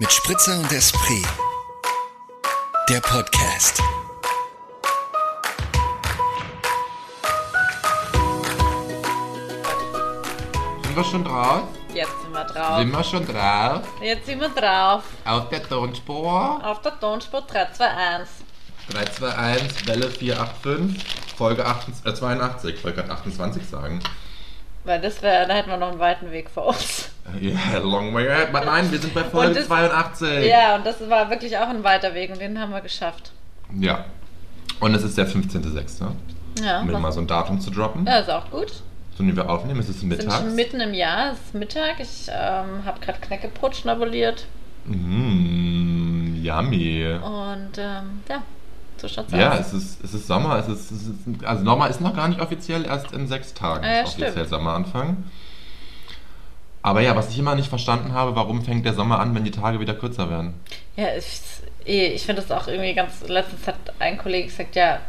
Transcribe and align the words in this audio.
Mit 0.00 0.12
Spritzer 0.12 0.56
und 0.60 0.70
Esprit. 0.70 1.26
Der 2.88 3.00
Podcast. 3.00 3.82
Sind 10.84 10.96
wir 10.96 11.02
schon 11.02 11.24
drauf? 11.24 11.62
Jetzt 11.92 12.12
sind 12.22 12.32
wir 12.32 12.44
drauf. 12.44 12.78
Sind 12.78 12.90
wir 12.92 13.02
schon 13.02 13.26
drauf? 13.26 13.82
Jetzt 14.00 14.26
sind 14.26 14.40
wir 14.40 14.48
drauf. 14.50 15.02
Auf 15.24 15.48
der 15.48 15.68
Tonspur. 15.68 16.60
Auf 16.64 16.80
der 16.82 17.00
Tonspur 17.00 17.42
321. 17.42 18.46
321, 18.90 19.88
Welle 19.88 20.10
485, 20.10 21.04
Folge 21.36 21.66
28, 21.66 22.06
äh, 22.06 22.14
82. 22.14 22.74
Ich 22.76 22.84
wollte 22.84 23.02
gerade 23.02 23.12
28 23.14 23.68
sagen. 23.68 24.00
Weil 24.84 25.00
das 25.00 25.20
wäre, 25.22 25.48
da 25.48 25.54
hätten 25.54 25.70
wir 25.70 25.76
noch 25.76 25.90
einen 25.90 25.98
weiten 25.98 26.30
Weg 26.30 26.48
vor 26.48 26.68
uns. 26.68 27.07
Yeah, 27.40 27.78
long 27.82 28.14
way 28.14 28.28
ahead. 28.28 28.48
Aber 28.54 28.64
nein, 28.64 28.90
wir 28.90 28.98
sind 28.98 29.12
bei 29.14 29.24
Folge 29.24 29.54
das- 29.54 29.66
82. 29.66 30.46
Ja, 30.46 30.76
und 30.76 30.86
das 30.86 30.96
war 31.08 31.28
wirklich 31.30 31.56
auch 31.58 31.68
ein 31.68 31.84
weiter 31.84 32.14
Weg 32.14 32.30
und 32.30 32.40
den 32.40 32.58
haben 32.58 32.72
wir 32.72 32.80
geschafft. 32.80 33.32
Ja. 33.78 34.04
Und 34.80 34.94
es 34.94 35.02
ist 35.02 35.18
der 35.18 35.26
15.06., 35.26 36.12
Ja, 36.62 36.80
um 36.80 36.90
mal 37.02 37.12
so 37.12 37.20
ein 37.20 37.26
Datum 37.26 37.60
zu 37.60 37.70
droppen. 37.70 38.06
ja 38.06 38.18
ist 38.20 38.30
auch 38.30 38.50
gut. 38.50 38.72
So, 39.16 39.24
wie 39.24 39.34
wir 39.34 39.50
aufnehmen, 39.50 39.80
es 39.80 39.88
ist 39.88 39.96
Wir 39.96 40.16
sind 40.16 40.24
mittags. 40.26 40.36
schon 40.36 40.54
mitten 40.54 40.80
im 40.80 40.94
Jahr, 40.94 41.32
es 41.32 41.38
ist 41.40 41.54
Mittag. 41.54 41.98
Ich 41.98 42.28
ähm, 42.28 42.84
habe 42.84 43.00
gerade 43.00 43.18
Knäckebrot 43.20 43.74
schnabuliert. 43.76 44.46
Mmh, 44.86 46.36
yummy. 46.42 47.04
Und 47.14 47.78
ähm, 47.78 48.20
ja, 48.28 48.42
so 48.96 49.08
schaut's 49.08 49.32
Ja, 49.32 49.52
aus. 49.52 49.60
es 49.60 49.72
ist, 49.74 50.04
es 50.04 50.14
ist 50.14 50.26
Sommer. 50.26 50.56
Es 50.58 50.68
ist, 50.68 50.90
es 50.90 51.02
ist, 51.02 51.44
also 51.44 51.64
Sommer 51.64 51.88
ist 51.88 52.00
noch 52.00 52.14
gar 52.14 52.28
nicht 52.28 52.40
offiziell, 52.40 52.84
erst 52.84 53.12
in 53.12 53.26
sechs 53.26 53.54
Tagen 53.54 53.84
ja, 53.84 54.00
ist 54.02 54.08
offiziell 54.10 54.30
stimmt. 54.32 54.48
Sommeranfang. 54.50 55.16
Aber 56.82 57.00
ja, 57.00 57.14
was 57.16 57.30
ich 57.30 57.38
immer 57.38 57.54
nicht 57.54 57.68
verstanden 57.68 58.12
habe, 58.12 58.34
warum 58.36 58.62
fängt 58.62 58.86
der 58.86 58.94
Sommer 58.94 59.18
an, 59.20 59.34
wenn 59.34 59.44
die 59.44 59.50
Tage 59.50 59.80
wieder 59.80 59.94
kürzer 59.94 60.30
werden? 60.30 60.54
Ja, 60.96 61.08
ich, 61.16 61.40
eh, 61.86 62.06
ich 62.14 62.24
finde 62.24 62.42
das 62.42 62.50
auch 62.52 62.68
irgendwie 62.68 62.94
ganz. 62.94 63.26
Letztens 63.26 63.66
hat 63.66 63.76
ein 63.98 64.16
Kollege 64.16 64.46
gesagt, 64.48 64.76
ja, 64.76 65.00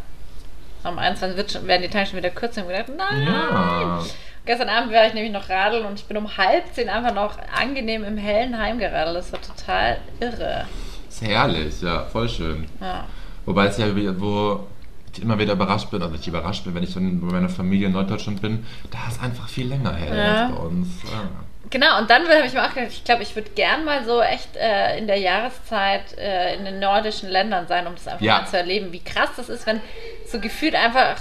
am 0.84 0.98
21. 0.98 1.38
Wird 1.38 1.52
schon, 1.52 1.67
werden 1.67 1.84
die 1.84 1.89
Tage 1.89 2.08
schon 2.08 2.17
wieder 2.17 2.31
kürzer. 2.31 2.66
Und 2.66 2.72
ich 2.72 2.78
gedacht, 2.86 2.98
nein. 2.98 3.28
Ja. 3.28 4.03
Gestern 4.45 4.70
Abend 4.70 4.92
war 4.92 5.06
ich 5.06 5.14
nämlich 5.14 5.31
noch 5.31 5.48
radeln 5.50 5.86
und 5.86 6.00
ich 6.00 6.06
bin 6.06 6.17
um 6.17 6.38
halb 6.38 6.64
zehn 6.73 6.89
einfach 6.89 7.14
noch 7.14 7.38
angenehm 7.56 8.04
im 8.04 8.17
hellen 8.17 8.58
heimgeradelt. 8.58 9.17
Das 9.17 9.31
war 9.31 9.42
total 9.42 9.98
irre. 10.20 10.66
Ist 11.08 11.22
herrlich, 11.22 11.81
ja, 11.81 12.06
voll 12.06 12.28
schön. 12.30 12.66
Ja. 12.81 13.06
Wobei 13.45 13.66
es 13.67 13.78
ja, 13.78 13.86
wo 14.20 14.66
ich 15.14 15.22
immer 15.22 15.38
wieder 15.38 15.54
überrascht 15.54 15.92
bin, 15.92 16.02
also 16.02 16.16
ich 16.16 16.28
überrascht 16.28 16.64
bin, 16.64 16.73
wenn 16.73 16.83
ich 16.83 16.94
dann 16.94 17.20
bei 17.20 17.31
meiner 17.33 17.50
Familie 17.50 17.88
in 17.88 17.94
Norddeutschland 17.94 18.42
bin, 18.42 18.66
da 18.89 18.98
ist 19.08 19.22
einfach 19.22 19.48
viel 19.50 19.67
länger 19.67 19.94
hell 19.94 20.17
Ja. 20.17 20.45
als 20.48 20.56
bei 20.56 20.61
uns. 20.64 20.88
Ja. 21.04 21.30
Genau, 21.72 22.00
und 22.00 22.09
dann 22.09 22.28
habe 22.28 22.48
ich 22.48 22.53
mir 22.53 22.64
auch 22.66 22.73
gedacht, 22.73 22.92
ich 22.92 23.03
glaube, 23.03 23.22
ich 23.22 23.36
würde 23.36 23.52
gern 23.52 23.86
mal 23.86 24.03
so 24.03 24.22
echt 24.22 24.56
äh, 24.56 24.98
in 24.98 25.06
der 25.06 25.17
Jahreszeit 25.17 26.17
äh, 26.17 26.56
in 26.56 26.66
den 26.66 26.80
nordischen 26.80 27.30
Ländern 27.30 27.67
sein, 27.67 27.86
um 27.86 27.94
das 27.94 28.08
einfach 28.08 28.22
Ja. 28.26 28.39
mal 28.42 28.48
zu 28.48 28.58
erleben, 28.58 28.92
wie 28.92 29.02
krass 29.02 29.30
das 29.38 29.50
ist, 29.50 29.67
wenn 29.67 29.80
so 30.26 30.39
gefühlt 30.39 30.73
einfach 30.73 31.17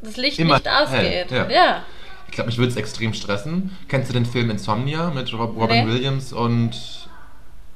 das 0.00 0.16
Licht 0.16 0.38
Immer 0.38 0.54
nicht 0.54 0.68
ausgeht. 0.68 1.30
hell, 1.30 1.50
ja. 1.50 1.50
ja. 1.50 1.82
Ich 2.28 2.32
glaube, 2.32 2.48
mich 2.48 2.58
würde 2.58 2.70
es 2.70 2.76
extrem 2.76 3.12
stressen. 3.14 3.76
Kennst 3.88 4.08
du 4.08 4.14
den 4.14 4.26
Film 4.26 4.50
Insomnia 4.50 5.10
mit 5.10 5.32
Rob 5.34 5.54
Robin 5.56 5.84
Nee. 5.86 5.92
Williams 5.92 6.32
und. 6.32 6.72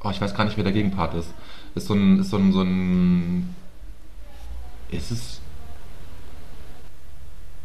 Oh, 0.02 0.10
ich 0.10 0.20
weiß 0.20 0.34
gar 0.34 0.44
nicht, 0.44 0.56
wer 0.56 0.64
der 0.64 0.72
Gegenpart 0.72 1.14
ist. 1.14 1.32
Ist 1.74 1.86
so 1.88 1.94
ein. 1.94 2.20
Ist 2.20 2.30
so 2.30 2.38
ein, 2.38 2.52
so 2.52 2.62
ein 2.62 3.54
ist 4.90 5.10
es. 5.10 5.40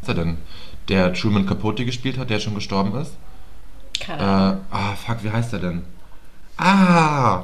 Was 0.02 0.09
ist 0.09 0.17
er 0.17 0.23
denn? 0.23 0.38
Der 0.89 1.13
Truman 1.13 1.45
Capote 1.45 1.85
gespielt 1.85 2.17
hat, 2.17 2.30
der 2.30 2.39
schon 2.39 2.55
gestorben 2.55 2.94
ist. 3.00 3.16
Keine 4.06 4.22
Äh, 4.22 4.26
Ahnung. 4.26 4.62
ah, 4.72 4.94
fuck, 4.96 5.23
wie 5.23 5.32
heißt 5.32 5.54
der 5.54 5.59
denn? 5.59 5.84
Ah! 6.58 7.44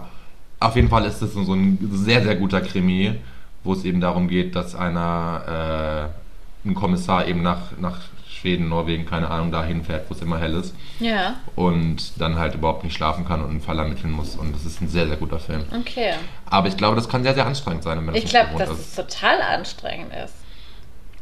Auf 0.60 0.76
jeden 0.76 0.90
Fall 0.90 1.06
ist 1.06 1.22
es 1.22 1.34
so 1.34 1.54
ein 1.54 1.78
sehr, 1.94 2.22
sehr 2.22 2.36
guter 2.36 2.62
Krimi, 2.62 3.16
wo 3.64 3.74
es 3.74 3.86
eben 3.86 4.02
darum 4.02 4.28
geht, 4.28 4.56
dass 4.56 4.76
einer, 4.76 6.10
äh, 6.66 6.68
ein 6.68 6.74
Kommissar 6.76 7.26
eben 7.28 7.42
nach, 7.42 7.72
nach 7.80 7.98
Schweden, 8.30 8.70
Norwegen, 8.70 9.06
keine 9.06 9.30
Ahnung, 9.30 9.52
dahin 9.52 9.84
fährt, 9.84 10.10
wo 10.10 10.14
es 10.14 10.22
immer 10.22 10.38
hell 10.40 10.54
ist 10.56 10.74
Ja, 11.00 11.36
und 11.56 12.20
dann 12.22 12.38
halt 12.38 12.56
überhaupt 12.56 12.84
nicht 12.84 12.96
schlafen 12.96 13.26
kann 13.26 13.42
und 13.42 13.50
einen 13.50 13.62
Fall 13.62 13.80
ermitteln 13.80 14.12
muss. 14.12 14.36
Und 14.36 14.54
das 14.56 14.66
ist 14.66 14.82
ein 14.82 14.88
sehr, 14.90 15.08
sehr 15.08 15.18
guter 15.18 15.40
Film. 15.40 15.64
okay. 15.78 16.14
Aber 16.46 16.68
ich 16.68 16.78
glaube, 16.78 16.96
das 16.96 17.08
kann 17.10 17.24
sehr, 17.24 17.34
sehr 17.34 17.46
anstrengend 17.46 17.84
sein, 17.84 17.98
wenn 18.00 18.08
das 18.14 18.24
Ich 18.24 18.30
glaube, 18.30 18.50
dass 18.58 18.70
ist. 18.70 18.80
es 18.80 18.96
total 19.08 19.42
anstrengend 19.42 20.12
ist. 20.26 20.34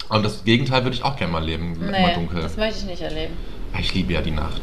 Und 0.10 0.24
das 0.24 0.44
Gegenteil 0.46 0.84
würde 0.84 0.96
ich 0.96 1.04
auch 1.04 1.16
gerne 1.16 1.34
mal 1.34 1.44
leben, 1.44 1.76
immer 1.76 1.92
Nee, 1.92 2.14
dunkel. 2.16 2.42
das 2.42 2.56
möchte 2.58 2.80
ich 2.80 2.86
nicht 2.86 3.02
erleben. 3.02 3.34
Ich 3.80 3.94
liebe 3.94 4.14
ja 4.14 4.22
die 4.22 4.32
Nacht. 4.32 4.62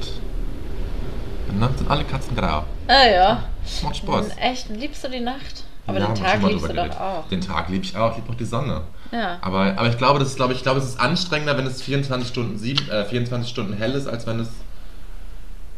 In 1.55 1.61
Nacht 1.61 1.79
sind 1.79 1.89
alle 1.89 2.03
Katzen 2.05 2.35
grau. 2.37 2.65
Ah 2.89 3.07
ja. 3.07 3.43
Macht 3.83 3.97
Spaß. 3.97 4.27
Echt, 4.41 4.69
liebst 4.71 5.05
du 5.05 5.09
die 5.09 5.21
Nacht? 5.21 5.63
Aber 5.87 6.01
Ja, 6.01 6.07
den 6.07 6.15
Tag 6.17 6.43
liebst 6.43 6.55
du 6.55 6.59
drüber 6.59 6.69
doch 6.69 6.75
geredet. 6.75 7.01
auch. 7.01 7.29
Den 7.29 7.41
Tag 7.41 7.69
liebe 7.69 7.85
ich 7.85 7.97
auch, 7.97 8.11
ich 8.11 8.17
liebe 8.17 8.31
auch 8.33 8.35
die 8.37 8.45
Sonne. 8.45 8.81
Ja. 9.13 9.39
Aber, 9.41 9.61
aber 9.77 9.89
ich 9.89 9.97
glaube, 9.97 10.19
das 10.19 10.29
ist, 10.29 10.37
glaube 10.37 10.53
ich, 10.55 10.63
glaube, 10.63 10.81
es 10.81 10.87
ist 10.87 10.99
anstrengender, 10.99 11.57
wenn 11.57 11.67
es 11.67 11.81
24 11.83 12.29
Stunden, 12.29 12.59
sieben, 12.59 12.89
äh, 12.91 13.05
24 13.05 13.49
Stunden 13.49 13.75
hell 13.75 13.93
ist, 13.93 14.09
als 14.09 14.27
wenn 14.27 14.41
es 14.41 14.49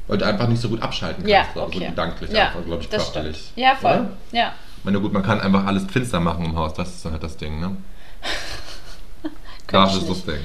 weil 0.08 0.18
du 0.18 0.24
einfach 0.24 0.46
nicht 0.46 0.62
so 0.62 0.68
gut 0.68 0.80
abschalten 0.82 1.24
kannst, 1.24 1.56
Ja, 1.56 1.62
okay. 1.62 1.78
so 1.80 1.84
gedanklich, 1.84 2.30
ja, 2.30 2.46
einfach, 2.46 2.64
glaube 2.64 2.80
ich, 2.82 2.88
körperlich. 2.88 3.36
stimmt. 3.50 3.56
Ja, 3.56 3.74
voll. 3.74 3.90
Oder? 3.90 4.08
Ja. 4.30 4.52
Ich 4.78 4.84
meine, 4.84 5.00
gut, 5.00 5.12
man 5.12 5.24
kann 5.24 5.40
einfach 5.40 5.66
alles 5.66 5.84
finster 5.90 6.20
machen 6.20 6.44
im 6.44 6.54
Haus, 6.56 6.74
das 6.74 6.94
ist 6.94 7.04
halt 7.04 7.22
das 7.22 7.36
Ding, 7.36 7.58
ne? 7.60 7.76
Das 9.66 9.96
ist 9.96 10.08
das. 10.08 10.24
Ding. 10.24 10.38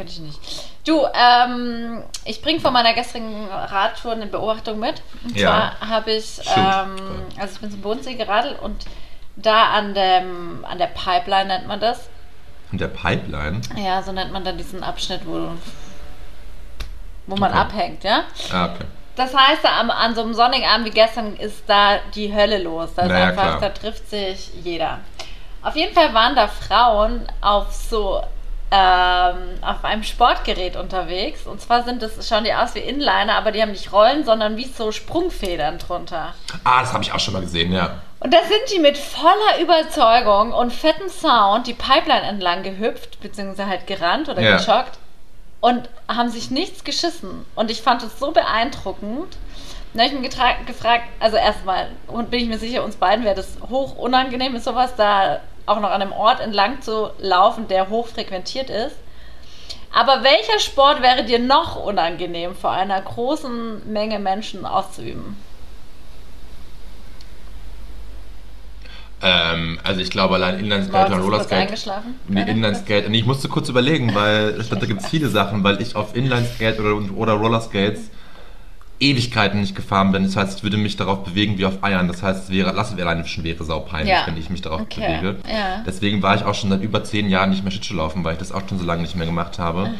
Könnte 0.00 0.12
ich 0.14 0.20
nicht. 0.20 0.40
Du, 0.86 1.04
ähm, 1.12 2.02
ich 2.24 2.40
bringe 2.40 2.58
von 2.58 2.72
meiner 2.72 2.94
gestrigen 2.94 3.46
Radtour 3.50 4.12
eine 4.12 4.24
Beobachtung 4.24 4.78
mit. 4.78 5.02
Und 5.22 5.36
Ja. 5.36 5.74
zwar 5.78 5.90
habe 5.90 6.12
ich, 6.12 6.40
ähm, 6.56 6.96
also 7.38 7.54
ich 7.56 7.60
bin 7.60 7.70
zum 7.70 7.82
Bodensee 7.82 8.14
geradelt 8.14 8.58
und 8.62 8.86
da 9.36 9.64
an, 9.72 9.92
dem, 9.92 10.64
an 10.64 10.78
der 10.78 10.86
Pipeline 10.86 11.48
nennt 11.48 11.66
man 11.66 11.80
das. 11.80 12.08
Und 12.72 12.80
der 12.80 12.88
Pipeline, 12.88 13.60
Ja, 13.76 14.02
so 14.02 14.12
nennt 14.12 14.32
man 14.32 14.42
dann 14.42 14.56
diesen 14.56 14.82
Abschnitt, 14.82 15.20
wo, 15.26 15.50
wo 17.26 17.36
man 17.36 17.50
Okay. 17.50 17.60
abhängt, 17.60 18.04
ja. 18.04 18.22
ah, 18.50 18.70
okay. 18.72 18.84
Das 19.16 19.36
heißt, 19.36 19.66
am, 19.66 19.90
an 19.90 20.14
so 20.14 20.22
einem 20.22 20.32
sonnigen 20.32 20.66
Abend 20.66 20.86
wie 20.86 20.90
gestern 20.92 21.36
ist 21.36 21.64
da 21.66 21.98
die 22.14 22.32
Hölle 22.34 22.56
los. 22.62 22.94
Da, 22.96 23.04
Naja, 23.04 23.26
einfach, 23.26 23.60
da 23.60 23.68
trifft 23.68 24.08
sich 24.08 24.50
jeder. 24.64 25.00
Auf 25.62 25.76
jeden 25.76 25.92
Fall 25.94 26.14
waren 26.14 26.34
da 26.34 26.48
Frauen 26.48 27.26
auf 27.42 27.70
so 27.70 28.22
ähm, 28.70 29.36
auf 29.62 29.84
einem 29.84 30.02
Sportgerät 30.04 30.76
unterwegs. 30.76 31.46
Und 31.46 31.60
zwar 31.60 31.82
sind 31.82 32.02
das, 32.02 32.28
schauen 32.28 32.44
die 32.44 32.54
aus 32.54 32.74
wie 32.74 32.80
Inliner, 32.80 33.34
aber 33.36 33.50
die 33.52 33.60
haben 33.60 33.72
nicht 33.72 33.92
Rollen, 33.92 34.24
sondern 34.24 34.56
wie 34.56 34.66
so 34.66 34.92
Sprungfedern 34.92 35.78
drunter. 35.78 36.34
Ah, 36.64 36.80
das 36.80 36.92
habe 36.92 37.02
ich 37.02 37.12
auch 37.12 37.20
schon 37.20 37.34
mal 37.34 37.42
gesehen, 37.42 37.72
ja. 37.72 37.98
Und 38.20 38.32
da 38.34 38.38
sind 38.42 38.60
die 38.74 38.78
mit 38.78 38.98
voller 38.98 39.60
Überzeugung 39.60 40.52
und 40.52 40.72
fetten 40.72 41.08
Sound 41.08 41.66
die 41.66 41.74
Pipeline 41.74 42.22
entlang 42.22 42.62
gehüpft, 42.62 43.20
beziehungsweise 43.20 43.68
halt 43.68 43.86
gerannt 43.86 44.28
oder 44.28 44.42
Ja. 44.42 44.56
gejoggt 44.58 44.98
und 45.60 45.88
haben 46.06 46.28
sich 46.28 46.50
nichts 46.50 46.84
geschissen. 46.84 47.46
Und 47.54 47.70
ich 47.70 47.82
fand 47.82 48.02
es 48.02 48.18
so 48.18 48.30
beeindruckend. 48.30 49.36
Dann 49.92 50.04
habe 50.06 50.14
ich 50.14 50.20
mich 50.20 50.66
gefragt, 50.66 51.04
also 51.18 51.36
erstmal, 51.36 51.88
und 52.06 52.30
bin 52.30 52.40
ich 52.40 52.46
mir 52.46 52.58
sicher, 52.58 52.84
uns 52.84 52.94
beiden 52.94 53.24
wäre 53.24 53.34
das 53.34 53.56
hoch 53.68 53.96
unangenehm, 53.96 54.54
ist 54.54 54.64
sowas 54.64 54.94
da 54.96 55.40
auch 55.66 55.80
noch 55.80 55.90
an 55.90 56.02
einem 56.02 56.12
Ort 56.12 56.40
entlang 56.40 56.82
zu 56.82 57.10
laufen, 57.18 57.68
der 57.68 57.88
hoch 57.88 58.08
frequentiert 58.08 58.70
ist. 58.70 58.96
Aber 59.92 60.22
welcher 60.22 60.58
Sport 60.60 61.02
wäre 61.02 61.24
dir 61.24 61.38
noch 61.38 61.76
unangenehm, 61.76 62.54
vor 62.54 62.70
einer 62.70 63.00
großen 63.00 63.92
Menge 63.92 64.18
Menschen 64.18 64.64
auszuüben? 64.64 65.36
Ähm, 69.22 69.78
also 69.84 70.00
ich 70.00 70.10
glaube 70.10 70.36
allein 70.36 70.58
Inlineskate 70.60 71.12
und 71.12 71.20
Rollerskate. 71.20 71.62
eingeschlafen. 71.62 72.18
Nee? 72.28 72.42
Inlineskate. 72.42 73.10
Nee, 73.10 73.18
ich 73.18 73.26
musste 73.26 73.48
kurz 73.48 73.68
überlegen, 73.68 74.14
weil 74.14 74.52
da 74.52 74.86
gibt 74.86 75.02
es 75.02 75.08
viele 75.08 75.28
Sachen, 75.28 75.62
weil 75.62 75.82
ich 75.82 75.94
auf 75.94 76.16
Inlineskate 76.16 76.80
oder, 76.80 77.16
oder 77.16 77.32
Rollerskates 77.34 78.10
Ewigkeiten 79.00 79.60
nicht 79.60 79.74
gefahren 79.74 80.12
bin. 80.12 80.24
Das 80.24 80.36
heißt, 80.36 80.58
ich 80.58 80.62
würde 80.62 80.76
mich 80.76 80.96
darauf 80.96 81.24
bewegen 81.24 81.56
wie 81.58 81.64
auf 81.64 81.82
Eiern. 81.82 82.06
Das 82.06 82.22
heißt, 82.22 82.44
es 82.44 82.50
wäre, 82.50 82.72
lass 82.72 82.92
es 82.92 82.98
alleine 83.00 83.26
schon 83.26 83.44
wäre 83.44 83.64
saupeinlich, 83.64 84.12
Ja. 84.12 84.26
wenn 84.26 84.36
ich 84.36 84.50
mich 84.50 84.60
darauf 84.60 84.82
Okay, 84.82 85.00
bewege. 85.00 85.38
ja. 85.48 85.82
Deswegen 85.86 86.22
war 86.22 86.34
ich 86.36 86.44
auch 86.44 86.54
schon 86.54 86.70
seit 86.70 86.82
über 86.82 87.02
zehn 87.02 87.28
Jahren 87.30 87.50
nicht 87.50 87.62
mehr 87.64 87.70
Schlittschuh 87.72 87.94
laufen, 87.96 88.22
weil 88.24 88.34
ich 88.34 88.38
das 88.38 88.52
auch 88.52 88.62
schon 88.68 88.78
so 88.78 88.84
lange 88.84 89.02
nicht 89.02 89.16
mehr 89.16 89.26
gemacht 89.26 89.58
habe. 89.58 89.90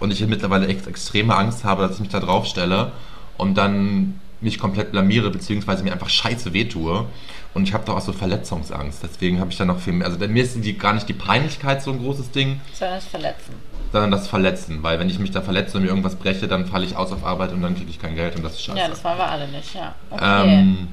Und 0.00 0.10
ich 0.12 0.26
mittlerweile 0.26 0.66
echt 0.68 0.86
extreme 0.86 1.36
Angst 1.36 1.64
habe, 1.64 1.82
dass 1.82 1.92
ich 1.96 2.00
mich 2.00 2.08
da 2.08 2.20
drauf 2.20 2.46
stelle 2.46 2.92
und 3.36 3.56
dann 3.56 4.20
mich 4.40 4.58
komplett 4.58 4.92
blamiere, 4.92 5.30
beziehungsweise 5.30 5.82
mir 5.84 5.92
einfach 5.92 6.08
scheiße 6.10 6.52
wehtue. 6.52 7.06
Und 7.54 7.62
ich 7.66 7.72
habe 7.72 7.84
da 7.86 7.94
auch 7.94 8.00
so 8.02 8.12
Verletzungsangst. 8.12 9.02
Deswegen 9.02 9.40
habe 9.40 9.50
ich 9.50 9.56
da 9.56 9.64
noch 9.64 9.78
viel 9.80 9.94
mehr. 9.94 10.06
Also 10.06 10.18
bei 10.18 10.28
mir 10.28 10.42
ist 10.42 10.62
die, 10.62 10.76
gar 10.76 10.92
nicht 10.92 11.08
die 11.08 11.14
Peinlichkeit 11.14 11.82
so 11.82 11.90
ein 11.90 11.98
großes 11.98 12.30
Ding, 12.30 12.60
Sondern 12.74 12.98
es 12.98 13.06
verletzen. 13.06 13.54
Sondern 13.92 14.10
das 14.10 14.28
Verletzen. 14.28 14.82
Weil 14.82 14.98
wenn 14.98 15.08
ich 15.08 15.18
mich 15.18 15.30
da 15.30 15.40
verletze 15.42 15.76
und 15.76 15.84
mir 15.84 15.88
irgendwas 15.88 16.16
breche, 16.16 16.48
dann 16.48 16.66
falle 16.66 16.84
ich 16.84 16.96
aus 16.96 17.12
auf 17.12 17.24
Arbeit 17.24 17.52
und 17.52 17.62
dann 17.62 17.74
kriege 17.74 17.90
ich 17.90 18.00
kein 18.00 18.14
Geld 18.14 18.36
und 18.36 18.44
das 18.44 18.54
ist 18.54 18.62
scheiße. 18.62 18.78
Ja, 18.78 18.88
das 18.88 19.02
waren 19.04 19.18
wir 19.18 19.28
alle 19.28 19.48
nicht, 19.48 19.74
ja. 19.74 19.94
Okay. 20.10 20.50
ähm, 20.50 20.88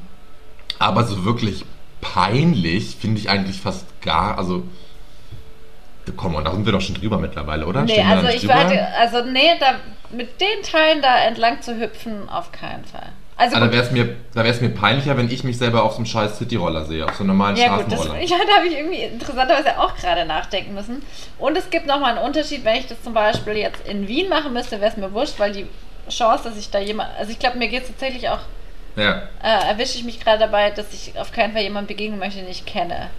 aber 0.79 1.03
so 1.03 1.25
wirklich 1.25 1.65
peinlich 2.01 2.97
finde 2.99 3.19
ich 3.19 3.29
eigentlich 3.29 3.61
fast 3.61 3.85
gar. 4.01 4.37
Also, 4.37 4.63
komm, 6.17 6.35
und 6.35 6.45
da 6.45 6.51
sind 6.51 6.65
wir 6.65 6.73
doch 6.73 6.81
schon 6.81 6.95
drüber 6.95 7.17
mittlerweile, 7.17 7.65
oder? 7.65 7.83
nee, 7.83 7.93
Stehen 7.93 8.07
also 8.07 8.27
ich 8.27 8.47
warte, 8.47 8.87
also 8.97 9.23
nee, 9.23 9.57
da, 9.59 9.75
mit 10.11 10.41
den 10.41 10.61
Teilen 10.63 11.01
da 11.01 11.17
entlang 11.25 11.61
zu 11.61 11.79
hüpfen, 11.79 12.29
auf 12.29 12.51
keinen 12.51 12.85
Fall. 12.85 13.09
Also 13.51 13.65
da 13.65 13.71
wäre 13.71 13.83
es 13.83 13.91
mir, 13.91 14.15
da 14.33 14.43
wär's 14.43 14.61
mir 14.61 14.69
peinlicher, 14.69 15.17
wenn 15.17 15.29
ich 15.29 15.43
mich 15.43 15.57
selber 15.57 15.83
auf 15.83 15.91
so 15.93 15.97
einem 15.97 16.05
scheiß 16.05 16.37
Cityroller 16.37 16.85
sehe, 16.85 17.05
auf 17.05 17.15
so 17.15 17.19
einem 17.23 17.29
normalen 17.29 17.55
ja 17.55 17.75
gut, 17.75 17.85
das, 17.91 17.93
Straßenroller. 18.03 18.21
ja, 18.25 18.37
da 18.47 18.55
habe 18.57 18.67
ich 18.67 18.73
irgendwie 18.77 19.01
interessanterweise 19.03 19.79
auch 19.79 19.95
gerade 19.95 20.25
nachdenken 20.25 20.73
müssen. 20.73 21.01
Und 21.39 21.57
es 21.57 21.69
gibt 21.69 21.85
nochmal 21.87 22.17
einen 22.17 22.25
Unterschied, 22.25 22.63
wenn 22.65 22.75
ich 22.77 22.87
das 22.87 23.01
zum 23.03 23.13
Beispiel 23.13 23.53
jetzt 23.57 23.87
in 23.87 24.07
Wien 24.07 24.29
machen 24.29 24.53
müsste, 24.53 24.79
wäre 24.81 24.91
es 24.91 24.97
mir 24.97 25.11
wurscht, 25.13 25.39
weil 25.39 25.51
die 25.51 25.65
Chance, 26.09 26.45
dass 26.49 26.57
ich 26.57 26.69
da 26.69 26.79
jemand, 26.79 27.09
also 27.17 27.31
ich 27.31 27.39
glaube, 27.39 27.57
mir 27.57 27.67
geht 27.69 27.83
es 27.83 27.87
tatsächlich 27.89 28.29
auch, 28.29 28.39
Ja. 28.95 29.23
äh, 29.43 29.69
erwische 29.69 29.97
ich 29.97 30.03
mich 30.03 30.19
gerade 30.19 30.39
dabei, 30.39 30.69
dass 30.71 30.93
ich 30.93 31.17
auf 31.19 31.31
keinen 31.31 31.53
Fall 31.53 31.63
jemanden 31.63 31.87
begegnen 31.87 32.19
möchte, 32.19 32.39
den 32.39 32.49
ich 32.49 32.65
kenne. 32.65 33.09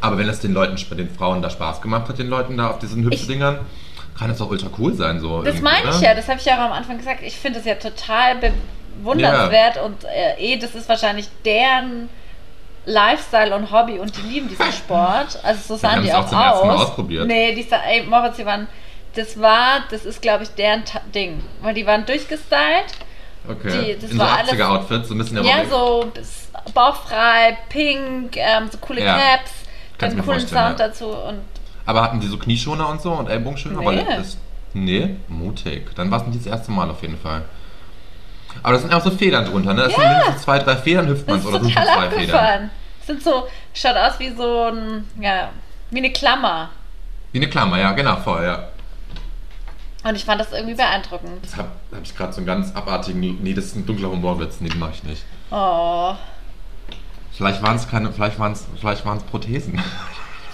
Aber 0.00 0.18
wenn 0.18 0.28
es 0.28 0.40
den 0.40 0.52
Leuten, 0.52 0.76
den 0.96 1.10
Frauen 1.10 1.42
da 1.42 1.50
Spaß 1.50 1.80
gemacht 1.80 2.08
hat, 2.08 2.18
den 2.18 2.28
Leuten 2.28 2.56
da 2.56 2.70
auf 2.70 2.78
diesen 2.78 3.00
Ich- 3.10 3.18
Hüpfdingern, 3.20 3.60
kann 4.18 4.28
das 4.28 4.38
doch 4.38 4.50
ultra 4.50 4.68
cool 4.78 4.94
sein. 4.94 5.20
So 5.20 5.42
Das 5.42 5.60
meine 5.60 5.88
ich 5.90 5.96
oder? 5.96 6.00
ja, 6.08 6.14
das 6.14 6.28
habe 6.28 6.38
ich 6.38 6.44
ja 6.46 6.54
auch 6.56 6.66
am 6.66 6.72
Anfang 6.72 6.98
gesagt. 6.98 7.20
Ich 7.22 7.36
finde 7.36 7.58
es 7.58 7.64
ja 7.64 7.74
total 7.74 8.36
bewundernswert 8.98 9.76
und 9.82 10.04
äh, 10.04 10.34
eh, 10.38 10.56
das 10.58 10.74
ist 10.74 10.88
wahrscheinlich 10.88 11.28
deren 11.44 12.08
Lifestyle 12.86 13.54
und 13.54 13.70
Hobby 13.72 13.98
und 13.98 14.16
die 14.16 14.22
lieben 14.22 14.48
diesen 14.48 14.72
Sport. 14.72 15.38
Also 15.42 15.60
so 15.74 15.76
sahen 15.76 16.02
die 16.02 16.12
auch 16.12 16.24
auch 16.24 16.28
zum 16.28 16.38
ersten 16.40 16.66
Mal 16.66 16.74
aus. 16.76 16.82
ausprobiert. 16.82 17.26
Nee, 17.26 17.54
die 17.54 17.66
ey, 17.70 18.02
Moritz, 18.04 18.36
die 18.36 18.46
waren, 18.46 18.68
das 19.14 19.40
war, 19.40 19.80
das 19.90 20.04
ist 20.04 20.22
glaube 20.22 20.44
ich 20.44 20.50
deren 20.50 20.84
Ta 20.84 21.00
Ding. 21.14 21.42
Weil 21.62 21.74
die 21.74 21.86
waren 21.86 22.06
durchgestylt. 22.06 22.92
Okay. 23.48 23.94
die- 23.94 24.00
das 24.00 24.10
In 24.10 24.18
war 24.18 24.28
so 24.28 24.34
alles- 24.34 24.52
80er-Outfits, 24.52 25.08
so 25.08 25.14
ein 25.14 25.18
bisschen 25.18 25.44
Ja, 25.44 25.64
so 25.68 26.10
bauchfrei, 26.74 27.56
pink, 27.68 28.36
ähm, 28.36 28.68
so 28.70 28.78
coole 28.78 29.02
Ja. 29.04 29.16
Caps, 29.18 29.52
dann 29.98 30.24
coolen 30.24 30.40
Sound 30.40 30.78
ja. 30.80 30.88
dazu 30.88 31.06
und 31.08 31.40
Aber 31.86 32.02
hatten 32.02 32.20
die 32.20 32.26
so 32.26 32.36
Knieschoner 32.36 32.88
und 32.88 33.00
so 33.00 33.12
und 33.12 33.28
Ellbogenschoner? 33.28 33.78
Nee. 33.80 33.86
Weil 33.86 34.04
das, 34.04 34.36
nee, 34.74 35.16
mutig. 35.28 35.94
Dann 35.94 36.10
war 36.10 36.20
es 36.20 36.26
nicht 36.26 36.40
das 36.40 36.46
erste 36.46 36.72
Mal 36.72 36.90
auf 36.90 37.00
jeden 37.02 37.16
Fall. 37.16 37.42
Aber 38.62 38.72
das 38.72 38.82
sind 38.82 38.92
auch 38.92 39.02
so 39.02 39.10
Federn 39.10 39.44
drunter, 39.44 39.72
ne? 39.74 39.82
Das 39.84 39.94
sind 39.94 40.02
Ja. 40.02 40.10
mindestens 40.10 40.42
zwei, 40.42 40.58
drei 40.58 40.76
Federn, 40.76 41.06
hüpft 41.08 41.26
man 41.26 41.36
Das 41.36 41.46
oder 41.46 41.60
sind 41.60 41.74
total 41.74 41.86
zwei 42.10 42.10
Federn. 42.10 42.70
Das 42.98 43.06
sind 43.06 43.22
so, 43.22 43.46
schaut 43.72 43.96
aus 43.96 44.18
wie 44.18 44.30
so 44.34 44.64
ein, 44.64 45.04
ja, 45.20 45.50
wie 45.90 45.98
eine 45.98 46.10
Klammer. 46.12 46.70
Wie 47.32 47.38
eine 47.38 47.48
Klammer, 47.48 47.78
ja, 47.78 47.92
genau, 47.92 48.16
voll, 48.16 48.44
ja. 48.44 48.68
Und 50.02 50.14
ich 50.14 50.24
fand 50.24 50.40
das 50.40 50.52
irgendwie 50.52 50.74
beeindruckend. 50.74 51.42
Jetzt 51.42 51.56
habe 51.56 51.68
hab 51.92 52.02
ich 52.02 52.16
gerade 52.16 52.32
so 52.32 52.38
einen 52.38 52.46
ganz 52.46 52.74
abartigen, 52.74 53.20
nee, 53.42 53.54
das 53.54 53.66
ist 53.66 53.76
ein 53.76 53.86
dunkler 53.86 54.10
Humorwitz, 54.10 54.60
nee, 54.60 54.68
den 54.68 54.78
mache 54.78 54.92
ich 54.94 55.04
nicht. 55.04 55.24
Oh. 55.50 56.14
Vielleicht 57.32 57.62
waren 57.62 57.76
es 57.76 57.88
keine, 57.88 58.10
vielleicht 58.12 58.38
waren 58.38 58.52
es, 58.52 58.66
vielleicht 58.80 59.04
waren 59.04 59.18
es 59.18 59.24
Prothesen. 59.24 59.80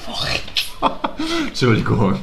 Entschuldigung. 1.49 2.19